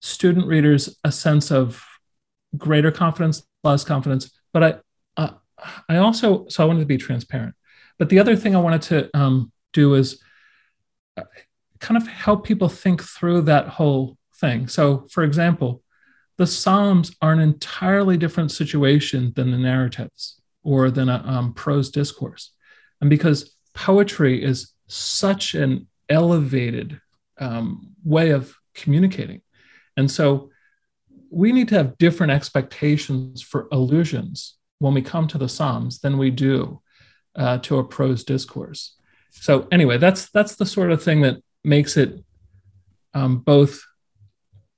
student 0.00 0.46
readers 0.46 0.98
a 1.04 1.12
sense 1.12 1.50
of 1.50 1.84
greater 2.56 2.90
confidence, 2.90 3.46
less 3.64 3.84
confidence, 3.84 4.30
but 4.52 4.62
I, 4.64 4.74
uh, 5.16 5.30
I 5.88 5.96
also, 5.96 6.46
so 6.48 6.62
I 6.62 6.66
wanted 6.66 6.80
to 6.80 6.86
be 6.86 6.98
transparent. 6.98 7.54
But 7.98 8.08
the 8.08 8.18
other 8.18 8.36
thing 8.36 8.54
I 8.54 8.60
wanted 8.60 8.82
to 8.82 9.10
um, 9.16 9.52
do 9.72 9.94
is 9.94 10.22
uh, 11.16 11.24
kind 11.80 12.00
of 12.00 12.06
help 12.06 12.44
people 12.44 12.68
think 12.68 13.02
through 13.02 13.42
that 13.42 13.68
whole 13.68 14.16
thing. 14.36 14.68
So, 14.68 15.06
for 15.10 15.24
example, 15.24 15.82
the 16.36 16.46
Psalms 16.46 17.14
are 17.20 17.32
an 17.32 17.40
entirely 17.40 18.16
different 18.16 18.52
situation 18.52 19.32
than 19.34 19.50
the 19.50 19.58
narratives 19.58 20.40
or 20.62 20.90
than 20.90 21.08
a 21.08 21.22
um, 21.26 21.52
prose 21.54 21.90
discourse. 21.90 22.52
And 23.00 23.10
because 23.10 23.56
poetry 23.74 24.42
is 24.42 24.72
such 24.86 25.54
an 25.54 25.88
elevated 26.08 27.00
um, 27.38 27.94
way 28.04 28.30
of 28.30 28.54
communicating. 28.74 29.42
And 29.96 30.10
so 30.10 30.50
we 31.30 31.52
need 31.52 31.68
to 31.68 31.74
have 31.76 31.98
different 31.98 32.32
expectations 32.32 33.42
for 33.42 33.68
allusions 33.72 34.56
when 34.78 34.94
we 34.94 35.02
come 35.02 35.26
to 35.28 35.38
the 35.38 35.48
Psalms 35.48 36.00
than 36.00 36.18
we 36.18 36.30
do 36.30 36.80
uh, 37.36 37.58
to 37.58 37.78
a 37.78 37.84
prose 37.84 38.24
discourse. 38.24 38.96
So 39.30 39.68
anyway, 39.70 39.98
that's 39.98 40.30
that's 40.30 40.56
the 40.56 40.66
sort 40.66 40.90
of 40.90 41.02
thing 41.02 41.22
that 41.22 41.42
makes 41.64 41.96
it 41.96 42.24
um, 43.14 43.38
both, 43.38 43.84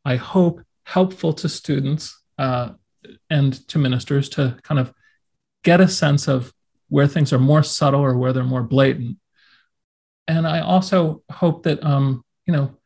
I 0.05 0.17
hope, 0.17 0.63
helpful 0.85 1.33
to 1.35 1.49
students 1.49 2.21
uh, 2.39 2.71
and 3.29 3.67
to 3.69 3.79
ministers 3.79 4.29
to 4.31 4.59
kind 4.63 4.81
of 4.81 4.93
get 5.63 5.81
a 5.81 5.89
sense 5.89 6.29
of 6.29 6.53
where 6.89 7.07
things 7.07 7.33
are 7.33 7.39
more 7.39 7.63
subtle 7.63 8.01
or 8.01 8.17
where 8.17 8.33
they're 8.33 8.43
more 8.45 8.63
blatant, 8.63 9.19
and 10.27 10.47
I 10.47 10.61
also 10.61 11.23
hope 11.31 11.63
that 11.65 11.83
um, 11.85 12.25
you 12.47 12.53
know 12.53 12.77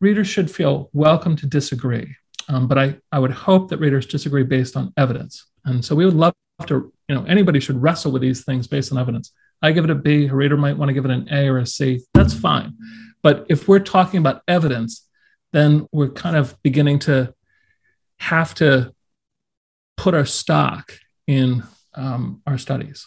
readers 0.00 0.28
should 0.28 0.50
feel 0.50 0.90
welcome 0.92 1.36
to 1.36 1.46
disagree. 1.46 2.16
Um, 2.52 2.68
but 2.68 2.76
I, 2.76 2.98
I 3.10 3.18
would 3.18 3.30
hope 3.30 3.70
that 3.70 3.78
readers 3.78 4.06
disagree 4.06 4.42
based 4.42 4.76
on 4.76 4.92
evidence. 4.98 5.46
And 5.64 5.82
so 5.82 5.94
we 5.96 6.04
would 6.04 6.14
love 6.14 6.34
to, 6.66 6.92
you 7.08 7.14
know, 7.14 7.24
anybody 7.24 7.60
should 7.60 7.80
wrestle 7.80 8.12
with 8.12 8.20
these 8.20 8.44
things 8.44 8.66
based 8.66 8.92
on 8.92 8.98
evidence. 8.98 9.32
I 9.62 9.72
give 9.72 9.84
it 9.84 9.90
a 9.90 9.94
B, 9.94 10.26
a 10.26 10.34
reader 10.34 10.56
might 10.56 10.76
want 10.76 10.88
to 10.90 10.92
give 10.92 11.04
it 11.04 11.10
an 11.10 11.28
A 11.30 11.48
or 11.48 11.58
a 11.58 11.66
C. 11.66 12.00
That's 12.12 12.34
fine. 12.34 12.74
But 13.22 13.46
if 13.48 13.68
we're 13.68 13.78
talking 13.78 14.18
about 14.18 14.42
evidence, 14.46 15.08
then 15.52 15.86
we're 15.92 16.10
kind 16.10 16.36
of 16.36 16.60
beginning 16.62 16.98
to 17.00 17.32
have 18.18 18.54
to 18.56 18.92
put 19.96 20.14
our 20.14 20.26
stock 20.26 20.92
in 21.26 21.62
um, 21.94 22.42
our 22.46 22.58
studies. 22.58 23.06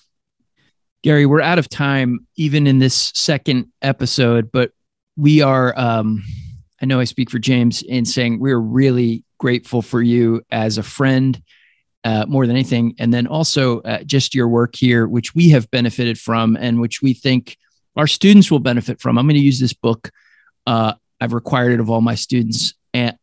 Gary, 1.03 1.25
we're 1.25 1.41
out 1.41 1.59
of 1.59 1.69
time 1.69 2.25
even 2.35 2.65
in 2.65 2.79
this 2.79 3.11
second 3.13 3.67
episode, 3.81 4.51
but 4.51 4.71
we 5.17 5.41
are, 5.41 5.77
um, 5.77 6.23
I 6.81 6.85
know 6.85 6.99
I 6.99 7.03
speak 7.03 7.29
for 7.29 7.37
James 7.37 7.81
in 7.83 8.05
saying 8.05 8.39
we're 8.39 8.57
really 8.57 9.24
grateful 9.37 9.81
for 9.81 10.01
you 10.01 10.41
as 10.51 10.77
a 10.77 10.83
friend 10.83 11.41
uh, 12.03 12.25
more 12.27 12.45
than 12.45 12.55
anything. 12.55 12.95
And 12.99 13.13
then 13.13 13.27
also 13.27 13.81
uh, 13.81 14.03
just 14.03 14.35
your 14.35 14.47
work 14.47 14.75
here, 14.75 15.07
which 15.07 15.33
we 15.33 15.49
have 15.49 15.69
benefited 15.71 16.19
from 16.19 16.55
and 16.55 16.79
which 16.79 17.01
we 17.01 17.13
think 17.13 17.57
our 17.95 18.07
students 18.07 18.51
will 18.51 18.59
benefit 18.59 19.01
from. 19.01 19.17
I'm 19.17 19.25
going 19.25 19.35
to 19.35 19.41
use 19.41 19.59
this 19.59 19.73
book. 19.73 20.11
Uh, 20.67 20.93
I've 21.19 21.33
required 21.33 21.73
it 21.73 21.79
of 21.79 21.89
all 21.89 22.01
my 22.01 22.15
students 22.15 22.73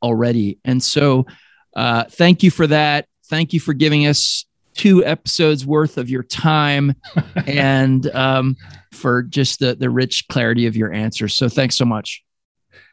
already. 0.03 0.59
And 0.65 0.83
so 0.83 1.27
uh, 1.75 2.05
thank 2.05 2.43
you 2.43 2.51
for 2.51 2.67
that. 2.67 3.07
Thank 3.27 3.53
you 3.53 3.61
for 3.61 3.73
giving 3.73 4.07
us 4.07 4.45
two 4.75 5.05
episodes 5.05 5.67
worth 5.67 5.99
of 5.99 6.11
your 6.11 6.23
time 6.23 6.95
and 7.47 8.07
um, 8.15 8.57
for 8.93 9.23
just 9.23 9.61
the 9.61 9.75
the 9.75 9.91
rich 9.91 10.27
clarity 10.29 10.67
of 10.67 10.77
your 10.77 10.93
answers. 10.93 11.35
So 11.35 11.49
thanks 11.49 11.77
so 11.77 11.85
much. 11.85 12.23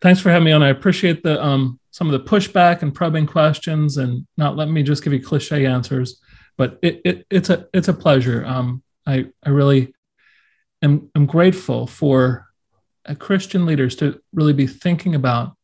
Thanks 0.01 0.21
for 0.21 0.29
having 0.29 0.45
me 0.45 0.51
on. 0.51 0.63
I 0.63 0.69
appreciate 0.69 1.23
the 1.23 1.43
um, 1.43 1.78
some 1.91 2.07
of 2.07 2.13
the 2.13 2.29
pushback 2.29 2.81
and 2.81 2.93
probing 2.93 3.25
questions 3.25 3.97
and 3.97 4.27
not 4.37 4.55
let 4.55 4.69
me 4.69 4.83
just 4.83 5.03
give 5.03 5.13
you 5.13 5.21
cliche 5.21 5.65
answers. 5.65 6.19
But 6.57 6.77
it, 6.81 7.01
it 7.05 7.25
it's 7.29 7.49
a 7.49 7.67
it's 7.73 7.87
a 7.87 7.93
pleasure. 7.93 8.45
Um, 8.45 8.83
I 9.05 9.27
I 9.43 9.49
really 9.49 9.93
am 10.81 11.09
am 11.15 11.25
grateful 11.25 11.87
for 11.87 12.47
Christian 13.17 13.65
leaders 13.65 13.95
to 13.97 14.21
really 14.33 14.53
be 14.53 14.67
thinking 14.67 15.15
about 15.15 15.55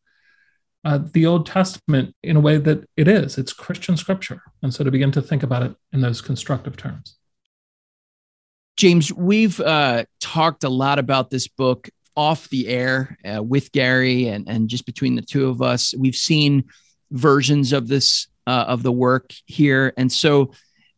uh, 0.83 0.99
the 1.13 1.25
Old 1.25 1.45
Testament 1.45 2.15
in 2.23 2.37
a 2.37 2.39
way 2.39 2.57
that 2.57 2.87
it 2.95 3.07
is. 3.07 3.37
It's 3.37 3.53
Christian 3.53 3.97
scripture. 3.97 4.41
And 4.61 4.73
so 4.73 4.83
to 4.83 4.91
begin 4.91 5.11
to 5.13 5.21
think 5.21 5.43
about 5.43 5.63
it 5.63 5.75
in 5.91 6.01
those 6.01 6.21
constructive 6.21 6.77
terms. 6.77 7.17
James, 8.77 9.11
we've 9.11 9.59
uh, 9.59 10.05
talked 10.19 10.63
a 10.63 10.69
lot 10.69 10.99
about 10.99 11.29
this 11.29 11.47
book 11.47 11.89
off 12.15 12.49
the 12.49 12.67
air 12.67 13.17
uh, 13.25 13.43
with 13.43 13.71
Gary 13.71 14.27
and, 14.27 14.47
and 14.47 14.69
just 14.69 14.85
between 14.85 15.15
the 15.15 15.21
two 15.21 15.49
of 15.49 15.61
us. 15.61 15.93
We've 15.97 16.15
seen 16.15 16.65
versions 17.11 17.73
of 17.73 17.87
this, 17.87 18.27
uh, 18.47 18.65
of 18.67 18.83
the 18.83 18.91
work 18.91 19.33
here. 19.45 19.93
And 19.97 20.11
so 20.11 20.51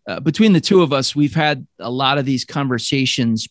uh, 0.08 0.20
between 0.20 0.54
the 0.54 0.62
two 0.62 0.82
of 0.82 0.94
us, 0.94 1.16
we've 1.16 1.36
had 1.36 1.68
a 1.80 1.90
lot 1.90 2.18
of 2.18 2.26
these 2.26 2.46
conversations. 2.46 3.48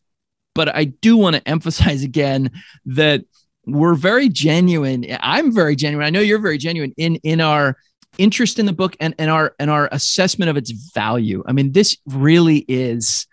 But 0.55 0.75
I 0.75 0.85
do 0.85 1.17
want 1.17 1.37
to 1.37 1.49
emphasize 1.49 2.03
again 2.03 2.51
that 2.87 3.25
we're 3.67 3.95
very 3.95 4.29
genuine. 4.29 5.05
I'm 5.21 5.53
very 5.53 5.77
genuine. 5.77 6.07
I 6.07 6.11
know 6.11 6.21
you're 6.21 6.39
very 6.39 6.59
genuine 6.59 6.95
in 6.97 7.17
in 7.17 7.41
our 7.41 7.77
interest 8.17 8.59
in 8.59 8.67
the 8.67 8.73
book 8.73 8.97
and, 9.01 9.15
and 9.19 9.31
our 9.31 9.55
and 9.59 9.71
our 9.71 9.89
assessment 9.93 10.49
of 10.49 10.57
its 10.57 10.71
value. 10.71 11.43
I 11.47 11.53
mean, 11.53 11.73
this 11.73 11.99
really 12.07 12.65
is 12.69 13.27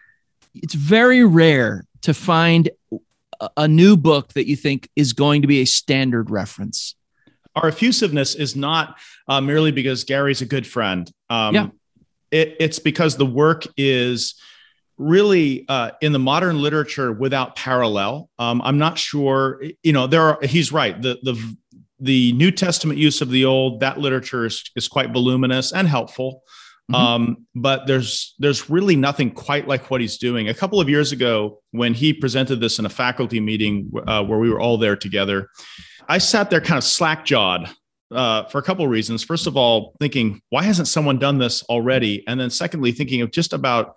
it's 0.55 0.73
very 0.73 1.23
rare 1.23 1.85
to 2.01 2.13
find 2.13 2.69
a, 3.57 3.67
new 3.67 3.97
book 3.97 4.33
that 4.33 4.47
you 4.47 4.55
think 4.55 4.89
is 4.95 5.13
going 5.13 5.41
to 5.41 5.47
be 5.47 5.61
a 5.61 5.65
standard 5.65 6.29
reference. 6.29 6.95
Our 7.55 7.67
effusiveness 7.67 8.35
is 8.35 8.55
not 8.55 8.97
uh, 9.27 9.41
merely 9.41 9.71
because 9.71 10.03
Gary's 10.03 10.41
a 10.41 10.45
good 10.45 10.65
friend. 10.65 11.11
Um, 11.29 11.55
yeah. 11.55 11.67
It, 12.31 12.55
it's 12.59 12.79
because 12.79 13.15
the 13.15 13.25
work 13.25 13.65
is 13.77 14.35
really 14.97 15.65
uh, 15.69 15.91
in 16.01 16.11
the 16.11 16.19
modern 16.19 16.61
literature 16.61 17.11
without 17.11 17.55
parallel. 17.55 18.29
Um, 18.39 18.61
I'm 18.63 18.77
not 18.77 18.97
sure, 18.97 19.63
you 19.83 19.93
know, 19.93 20.07
there 20.07 20.21
are, 20.21 20.39
he's 20.43 20.71
right. 20.71 20.99
The, 20.99 21.19
the, 21.21 21.55
the 21.99 22.33
New 22.33 22.51
Testament 22.51 22.99
use 22.99 23.21
of 23.21 23.29
the 23.29 23.45
old, 23.45 23.79
that 23.79 23.99
literature 23.99 24.45
is, 24.45 24.63
is 24.75 24.87
quite 24.87 25.11
voluminous 25.11 25.71
and 25.71 25.87
helpful. 25.87 26.43
Mm-hmm. 26.91 26.95
Um, 26.95 27.47
but 27.55 27.87
there's 27.87 28.35
there's 28.39 28.69
really 28.69 28.95
nothing 28.95 29.31
quite 29.31 29.67
like 29.67 29.89
what 29.89 30.01
he's 30.01 30.17
doing. 30.17 30.49
A 30.49 30.53
couple 30.53 30.81
of 30.81 30.89
years 30.89 31.11
ago, 31.11 31.61
when 31.71 31.93
he 31.93 32.13
presented 32.13 32.59
this 32.59 32.77
in 32.77 32.85
a 32.85 32.89
faculty 32.89 33.39
meeting 33.39 33.91
uh, 34.05 34.23
where 34.23 34.39
we 34.39 34.49
were 34.49 34.59
all 34.59 34.77
there 34.77 34.97
together, 34.97 35.49
I 36.09 36.17
sat 36.17 36.49
there 36.49 36.59
kind 36.59 36.77
of 36.77 36.83
slack 36.83 37.25
jawed 37.25 37.69
uh, 38.11 38.43
for 38.45 38.57
a 38.57 38.63
couple 38.63 38.83
of 38.83 38.91
reasons. 38.91 39.23
First 39.23 39.47
of 39.47 39.55
all, 39.55 39.95
thinking 39.99 40.41
why 40.49 40.63
hasn't 40.63 40.89
someone 40.89 41.19
done 41.19 41.37
this 41.37 41.63
already, 41.63 42.23
and 42.27 42.37
then 42.37 42.49
secondly, 42.49 42.91
thinking 42.91 43.21
of 43.21 43.31
just 43.31 43.53
about 43.53 43.95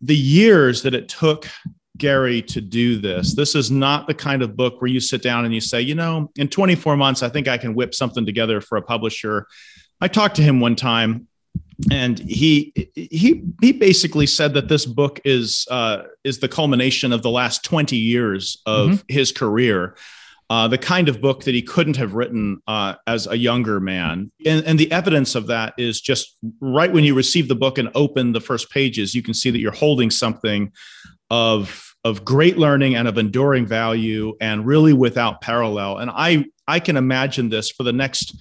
the 0.00 0.16
years 0.16 0.82
that 0.82 0.94
it 0.94 1.08
took 1.08 1.48
Gary 1.96 2.42
to 2.42 2.60
do 2.60 3.00
this. 3.00 3.34
This 3.34 3.54
is 3.54 3.70
not 3.70 4.06
the 4.06 4.14
kind 4.14 4.42
of 4.42 4.56
book 4.56 4.80
where 4.80 4.90
you 4.90 5.00
sit 5.00 5.22
down 5.22 5.44
and 5.44 5.54
you 5.54 5.60
say, 5.60 5.80
you 5.80 5.94
know, 5.94 6.30
in 6.36 6.48
24 6.48 6.96
months, 6.96 7.22
I 7.22 7.28
think 7.28 7.48
I 7.48 7.58
can 7.58 7.74
whip 7.74 7.94
something 7.94 8.26
together 8.26 8.60
for 8.60 8.76
a 8.76 8.82
publisher. 8.82 9.46
I 10.00 10.08
talked 10.08 10.36
to 10.36 10.42
him 10.42 10.60
one 10.60 10.76
time 10.76 11.26
and 11.90 12.18
he 12.18 12.72
he 12.94 13.44
he 13.60 13.72
basically 13.72 14.26
said 14.26 14.54
that 14.54 14.68
this 14.68 14.86
book 14.86 15.20
is 15.24 15.66
uh, 15.70 16.02
is 16.24 16.38
the 16.38 16.48
culmination 16.48 17.12
of 17.12 17.22
the 17.22 17.30
last 17.30 17.64
20 17.64 17.96
years 17.96 18.62
of 18.66 18.88
mm-hmm. 18.88 19.02
his 19.08 19.32
career 19.32 19.94
uh, 20.48 20.68
the 20.68 20.78
kind 20.78 21.08
of 21.08 21.20
book 21.20 21.42
that 21.44 21.54
he 21.54 21.62
couldn't 21.62 21.96
have 21.96 22.14
written 22.14 22.62
uh, 22.68 22.94
as 23.06 23.26
a 23.26 23.36
younger 23.36 23.80
man. 23.80 24.30
And, 24.44 24.64
and, 24.64 24.78
the 24.78 24.90
evidence 24.92 25.34
of 25.34 25.48
that 25.48 25.74
is 25.76 26.00
just 26.00 26.36
right 26.60 26.92
when 26.92 27.02
you 27.02 27.14
receive 27.14 27.48
the 27.48 27.56
book 27.56 27.78
and 27.78 27.90
open 27.96 28.32
the 28.32 28.40
first 28.40 28.70
pages, 28.70 29.12
you 29.12 29.24
can 29.24 29.34
see 29.34 29.50
that 29.50 29.58
you're 29.58 29.72
holding 29.72 30.08
something 30.08 30.70
of, 31.30 31.92
of 32.04 32.24
great 32.24 32.58
learning 32.58 32.94
and 32.94 33.08
of 33.08 33.18
enduring 33.18 33.66
value 33.66 34.36
and 34.40 34.64
really 34.64 34.92
without 34.92 35.40
parallel. 35.40 35.98
And 35.98 36.12
I, 36.14 36.44
I 36.68 36.78
can 36.78 36.96
imagine 36.96 37.48
this 37.48 37.72
for 37.72 37.82
the 37.82 37.92
next 37.92 38.40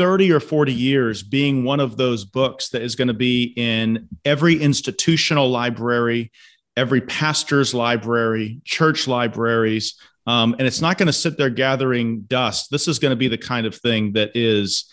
30 0.00 0.32
or 0.32 0.40
40 0.40 0.72
years 0.72 1.22
being 1.22 1.62
one 1.62 1.78
of 1.78 1.98
those 1.98 2.24
books 2.24 2.70
that 2.70 2.80
is 2.80 2.96
going 2.96 3.08
to 3.08 3.14
be 3.14 3.52
in 3.54 4.08
every 4.24 4.58
institutional 4.58 5.50
library, 5.50 6.32
every 6.74 7.02
pastor's 7.02 7.74
library, 7.74 8.62
church 8.64 9.06
libraries 9.06 10.00
um, 10.26 10.54
and 10.58 10.66
it's 10.66 10.80
not 10.80 10.98
going 10.98 11.06
to 11.08 11.12
sit 11.12 11.36
there 11.36 11.50
gathering 11.50 12.22
dust. 12.22 12.70
This 12.70 12.86
is 12.86 12.98
going 12.98 13.10
to 13.10 13.16
be 13.16 13.28
the 13.28 13.38
kind 13.38 13.66
of 13.66 13.74
thing 13.74 14.12
that 14.12 14.30
is 14.34 14.84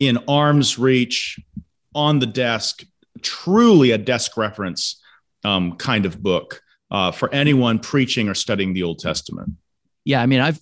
in 0.00 0.18
arm's 0.28 0.78
reach, 0.78 1.38
on 1.94 2.18
the 2.18 2.26
desk, 2.26 2.84
truly 3.22 3.90
a 3.90 3.98
desk 3.98 4.36
reference 4.36 5.00
um, 5.44 5.76
kind 5.76 6.06
of 6.06 6.22
book 6.22 6.62
uh, 6.90 7.10
for 7.10 7.32
anyone 7.32 7.78
preaching 7.78 8.28
or 8.28 8.34
studying 8.34 8.72
the 8.72 8.82
Old 8.82 8.98
Testament. 8.98 9.52
Yeah, 10.04 10.20
I 10.20 10.26
mean, 10.26 10.40
I've 10.40 10.60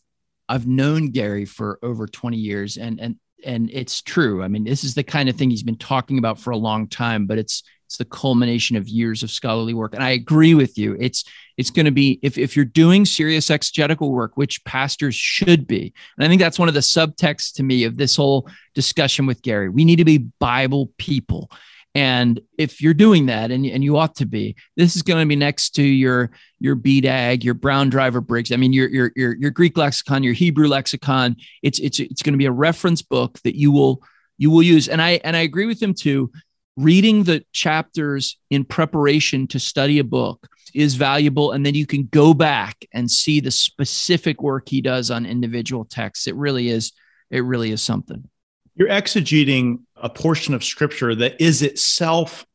I've 0.48 0.66
known 0.66 1.10
Gary 1.10 1.44
for 1.44 1.78
over 1.82 2.06
20 2.06 2.36
years, 2.36 2.76
and 2.76 3.00
and 3.00 3.16
and 3.44 3.70
it's 3.72 4.03
true. 4.03 4.42
I 4.42 4.48
mean, 4.48 4.64
this 4.64 4.85
is 4.85 4.94
the 4.94 5.03
kind 5.03 5.29
of 5.29 5.37
thing 5.37 5.50
he's 5.50 5.62
been 5.62 5.76
talking 5.76 6.18
about 6.18 6.38
for 6.38 6.50
a 6.50 6.57
long 6.57 6.88
time, 6.88 7.26
but 7.26 7.38
it's 7.38 7.62
it's 7.87 7.96
the 7.96 8.05
culmination 8.05 8.76
of 8.76 8.88
years 8.88 9.24
of 9.24 9.33
scholarly 9.33 9.74
work. 9.74 9.94
And 9.94 10.03
I 10.05 10.11
agree 10.11 10.55
with 10.55 10.79
you. 10.79 10.96
It's 11.00 11.24
it's 11.57 11.70
going 11.70 11.87
to 11.87 11.92
be 11.92 12.20
if 12.22 12.38
if 12.38 12.55
you're 12.55 12.64
doing 12.64 13.05
serious 13.05 13.50
exegetical 13.50 14.12
work, 14.12 14.37
which 14.37 14.64
pastors 14.64 15.16
should 15.16 15.66
be. 15.66 15.92
And 16.16 16.24
I 16.24 16.29
think 16.29 16.40
that's 16.40 16.59
one 16.59 16.68
of 16.68 16.74
the 16.74 16.81
subtexts 16.81 17.53
to 17.55 17.64
me 17.64 17.83
of 17.83 17.96
this 17.96 18.14
whole 18.14 18.48
discussion 18.76 19.26
with 19.26 19.42
Gary. 19.42 19.68
We 19.68 19.85
need 19.85 19.96
to 19.96 20.05
be 20.05 20.18
Bible 20.18 20.92
people. 20.98 21.50
And 21.94 22.40
if 22.57 22.81
you're 22.81 22.94
doing 22.94 23.26
that, 23.26 23.50
and, 23.50 23.66
and 23.66 23.83
you 23.83 23.96
ought 23.96 24.14
to 24.16 24.26
be, 24.26 24.55
this 24.76 24.94
is 24.94 25.03
going 25.03 25.20
to 25.20 25.29
be 25.29 25.37
next 25.37 25.70
to 25.70 25.83
your 25.83 26.31
your 26.61 26.76
BDAG, 26.76 27.42
your 27.42 27.55
Brown 27.55 27.90
Driver 27.90 28.20
Briggs. 28.20 28.53
I 28.53 28.57
mean, 28.57 28.72
your 28.72 28.88
your 28.88 29.12
your, 29.16 29.37
your 29.37 29.50
Greek 29.50 29.76
lexicon, 29.76 30.22
your 30.22 30.35
Hebrew 30.35 30.68
lexicon. 30.68 31.37
It's 31.62 31.79
it's 31.81 31.98
it's 31.98 32.22
going 32.22 32.35
to 32.35 32.38
be 32.38 32.46
a 32.46 32.53
reference 32.53 33.03
book 33.03 33.40
that 33.44 33.59
you 33.59 33.72
will 33.72 34.03
you 34.38 34.50
will 34.50 34.62
use. 34.62 34.88
And 34.88 35.03
I 35.03 35.20
and 35.24 35.37
I 35.37 35.40
agree 35.40 35.66
with 35.66 35.83
him 35.83 35.94
too 35.94 36.31
reading 36.76 37.24
the 37.24 37.44
chapters 37.53 38.38
in 38.48 38.64
preparation 38.64 39.46
to 39.46 39.59
study 39.59 39.98
a 39.98 40.05
book 40.05 40.48
is 40.74 40.94
valuable 40.94 41.53
and 41.53 41.66
then 41.66 41.74
you 41.74 41.87
can 41.87 42.07
go 42.07 42.33
back 42.33 42.87
and 42.94 43.11
see 43.11 43.40
the 43.40 43.50
specific 43.50 44.40
work 44.40 44.68
he 44.68 44.81
does 44.81 45.11
on 45.11 45.26
individual 45.26 45.85
texts 45.85 46.26
it 46.26 46.35
really 46.37 46.68
is 46.68 46.92
it 47.31 47.40
really 47.40 47.70
is 47.70 47.83
something 47.83 48.29
you're 48.76 48.88
exegeting 48.88 49.81
a 50.02 50.08
portion 50.08 50.54
of 50.54 50.64
scripture 50.64 51.14
that 51.14 51.40
is 51.40 51.62
itself 51.62 52.46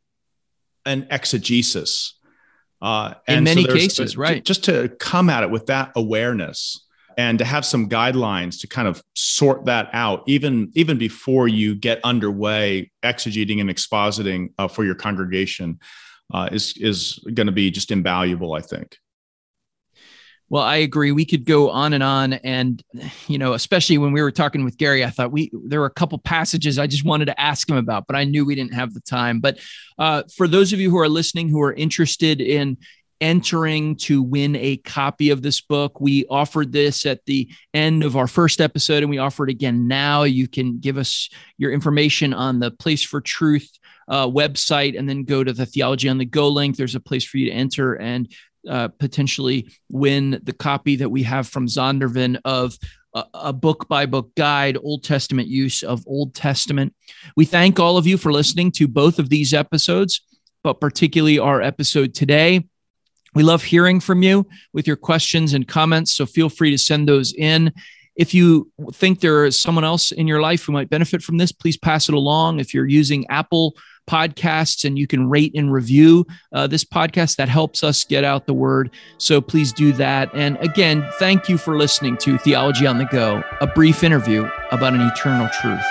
an 0.86 1.08
exegesis. 1.10 2.14
Uh, 2.82 3.14
in 3.28 3.44
many 3.44 3.64
so 3.64 3.74
cases 3.74 4.18
right. 4.18 4.44
just 4.44 4.66
to 4.66 4.90
come 5.00 5.30
at 5.30 5.44
it 5.44 5.50
with 5.50 5.66
that 5.68 5.92
awareness 5.96 6.86
and 7.18 7.40
to 7.40 7.46
have 7.46 7.66
some 7.66 7.90
guidelines 7.90 8.60
to 8.60 8.68
kind 8.68 8.88
of 8.88 9.02
sort 9.16 9.66
that 9.66 9.90
out 9.94 10.24
even 10.28 10.72
even 10.76 10.98
before 10.98 11.48
you 11.48 11.74
get 11.74 12.00
underway 12.04 12.92
exegeting 13.04 13.62
and 13.62 13.70
expositing 13.70 14.50
uh, 14.60 14.68
for 14.68 14.84
your 14.84 14.94
congregation 14.94 15.80
uh, 16.34 16.50
is 16.52 16.76
is 16.78 17.20
going 17.34 17.48
to 17.48 17.54
be 17.54 17.72
just 17.72 17.92
invaluable 17.92 18.54
i 18.54 18.62
think 18.62 18.98
well, 20.50 20.64
I 20.64 20.78
agree. 20.78 21.12
We 21.12 21.26
could 21.26 21.46
go 21.46 21.70
on 21.72 21.94
and 21.94 22.04
on, 22.04 22.34
and 22.34 22.84
you 23.28 23.38
know, 23.38 23.54
especially 23.54 23.98
when 23.98 24.12
we 24.12 24.22
were 24.22 24.32
talking 24.32 24.64
with 24.64 24.78
Gary, 24.78 25.04
I 25.04 25.10
thought 25.10 25.32
we 25.32 25.50
there 25.54 25.80
were 25.80 25.88
a 25.88 25.92
couple 25.92 26.18
passages 26.20 26.78
I 26.78 26.88
just 26.88 27.06
wanted 27.06 27.26
to 27.26 27.40
ask 27.40 27.68
him 27.70 27.78
about, 27.78 28.06
but 28.08 28.16
I 28.16 28.26
knew 28.26 28.46
we 28.46 28.56
didn't 28.56 28.74
have 28.74 28.94
the 28.94 29.02
time. 29.02 29.40
But 29.40 29.60
uh, 29.98 30.24
for 30.36 30.48
those 30.48 30.72
of 30.72 30.80
you 30.80 30.92
who 30.92 31.00
are 31.00 31.10
listening, 31.10 31.50
who 31.50 31.62
are 31.62 31.74
interested 31.74 32.42
in 32.42 32.78
entering 33.22 33.96
to 33.96 34.22
win 34.22 34.56
a 34.58 34.78
copy 34.78 35.30
of 35.30 35.42
this 35.42 35.62
book. 35.62 36.02
We 36.02 36.26
offered 36.28 36.74
this 36.74 37.06
at 37.06 37.26
the 37.26 37.50
end 37.74 38.04
of 38.04 38.18
our 38.18 38.28
first 38.28 38.60
episode, 38.60 39.04
and 39.04 39.10
we 39.10 39.18
offer 39.18 39.46
it 39.46 39.50
again 39.50 39.88
now. 39.88 40.24
You 40.24 40.48
can 40.48 40.80
give 40.80 40.98
us 40.98 41.30
your 41.58 41.72
information 41.72 42.34
on 42.34 42.60
the 42.60 42.72
Place 42.72 43.04
for 43.04 43.22
Truth 43.22 43.80
uh, 44.08 44.28
website 44.28 44.98
and 44.98 45.10
then 45.10 45.24
go 45.24 45.44
to 45.44 45.54
the 45.54 45.66
Theology 45.66 46.10
on 46.10 46.18
the 46.18 46.26
Go 46.26 46.50
link. 46.50 46.76
There's 46.76 46.96
a 46.96 47.00
place 47.00 47.24
for 47.24 47.38
you 47.38 47.48
to 47.48 47.56
enter 47.56 47.96
and 47.96 48.32
uh, 48.70 48.90
potentially 49.00 49.72
win 49.90 50.40
the 50.44 50.54
copy 50.54 50.96
that 50.98 51.10
we 51.10 51.24
have 51.24 51.48
from 51.48 51.68
Zondervan 51.68 52.40
of 52.46 52.78
a 53.34 53.54
book 53.54 53.88
by 53.88 54.06
book 54.06 54.36
guide, 54.36 54.78
Old 54.82 55.04
Testament 55.04 55.48
use 55.48 55.84
of 55.84 56.04
Old 56.06 56.36
Testament. 56.36 56.94
We 57.38 57.46
thank 57.46 57.80
all 57.80 57.98
of 57.98 58.06
you 58.06 58.18
for 58.18 58.32
listening 58.32 58.72
to 58.74 58.88
both 58.88 59.20
of 59.20 59.30
these 59.30 59.54
episodes, 59.54 60.22
but 60.64 60.82
particularly 60.82 61.40
our 61.40 61.62
episode 61.62 62.14
today. 62.14 62.68
We 63.34 63.44
love 63.44 63.64
hearing 63.64 64.00
from 64.00 64.22
you 64.22 64.48
with 64.74 64.88
your 64.88 64.96
questions 64.96 65.54
and 65.54 65.68
comments, 65.68 66.14
so 66.14 66.26
feel 66.26 66.50
free 66.50 66.72
to 66.72 66.78
send 66.78 67.08
those 67.08 67.34
in. 67.34 67.74
If 68.16 68.34
you 68.34 68.72
think 68.94 69.20
there 69.20 69.46
is 69.46 69.60
someone 69.60 69.84
else 69.84 70.12
in 70.12 70.28
your 70.28 70.42
life 70.42 70.64
who 70.64 70.72
might 70.72 70.90
benefit 70.90 71.22
from 71.22 71.38
this, 71.38 71.52
please 71.52 71.78
pass 71.78 72.08
it 72.08 72.16
along. 72.16 72.60
If 72.60 72.74
you're 72.74 72.88
using 72.88 73.28
Apple 73.28 73.76
podcasts 74.06 74.86
and 74.86 74.98
you 74.98 75.08
can 75.08 75.30
rate 75.30 75.54
and 75.56 75.72
review 75.72 76.26
uh, 76.54 76.68
this 76.68 76.84
podcast, 76.84 77.36
that 77.38 77.50
helps 77.50 77.84
us 77.84 78.04
get 78.04 78.24
out 78.24 78.46
the 78.46 78.54
word. 78.54 78.92
So 79.18 79.42
please 79.42 79.74
do 79.74 79.92
that. 79.94 80.30
And 80.34 80.58
again, 80.58 81.08
thank 81.20 81.50
you 81.50 81.58
for 81.58 81.78
listening 81.78 82.18
to 82.18 82.38
Theology 82.38 82.86
on 82.86 82.98
the 82.98 83.06
Go, 83.06 83.44
a 83.62 83.68
brief 83.68 84.04
interview 84.04 84.50
about 84.72 84.94
an 84.94 85.02
eternal 85.02 85.50
truth. 85.62 85.86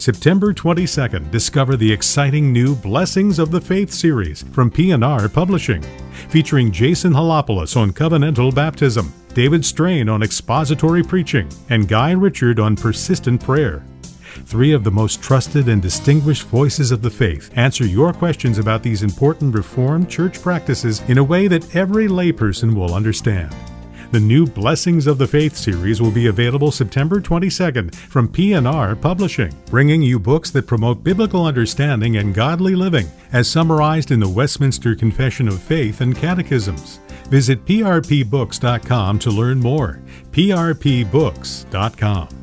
September 0.00 0.54
22nd, 0.54 1.30
discover 1.30 1.76
the 1.76 1.92
exciting 1.92 2.50
new 2.50 2.74
Blessings 2.74 3.38
of 3.38 3.50
the 3.50 3.60
Faith 3.60 3.92
series 3.92 4.42
from 4.44 4.70
P&R 4.70 5.28
Publishing, 5.28 5.82
featuring 6.30 6.72
Jason 6.72 7.12
Helopoulos 7.12 7.76
on 7.76 7.92
covenantal 7.92 8.54
baptism, 8.54 9.12
David 9.34 9.62
Strain 9.62 10.08
on 10.08 10.22
expository 10.22 11.02
preaching, 11.02 11.46
and 11.68 11.86
Guy 11.86 12.12
Richard 12.12 12.58
on 12.58 12.76
persistent 12.76 13.42
prayer. 13.42 13.84
Three 14.46 14.72
of 14.72 14.84
the 14.84 14.90
most 14.90 15.22
trusted 15.22 15.68
and 15.68 15.82
distinguished 15.82 16.44
voices 16.44 16.92
of 16.92 17.02
the 17.02 17.10
faith 17.10 17.50
answer 17.56 17.84
your 17.84 18.14
questions 18.14 18.56
about 18.56 18.82
these 18.82 19.02
important 19.02 19.54
Reformed 19.54 20.08
church 20.08 20.40
practices 20.40 21.02
in 21.08 21.18
a 21.18 21.24
way 21.24 21.46
that 21.46 21.76
every 21.76 22.08
layperson 22.08 22.74
will 22.74 22.94
understand. 22.94 23.54
The 24.12 24.18
new 24.18 24.44
Blessings 24.44 25.06
of 25.06 25.18
the 25.18 25.28
Faith 25.28 25.56
series 25.56 26.02
will 26.02 26.10
be 26.10 26.26
available 26.26 26.72
September 26.72 27.20
22nd 27.20 27.94
from 27.94 28.26
P&R 28.26 28.96
Publishing, 28.96 29.54
bringing 29.66 30.02
you 30.02 30.18
books 30.18 30.50
that 30.50 30.66
promote 30.66 31.04
biblical 31.04 31.46
understanding 31.46 32.16
and 32.16 32.34
godly 32.34 32.74
living, 32.74 33.06
as 33.32 33.48
summarized 33.48 34.10
in 34.10 34.18
the 34.18 34.28
Westminster 34.28 34.96
Confession 34.96 35.46
of 35.46 35.62
Faith 35.62 36.00
and 36.00 36.16
Catechisms. 36.16 36.98
Visit 37.28 37.64
prpbooks.com 37.64 39.20
to 39.20 39.30
learn 39.30 39.60
more. 39.60 40.00
prpbooks.com. 40.32 42.39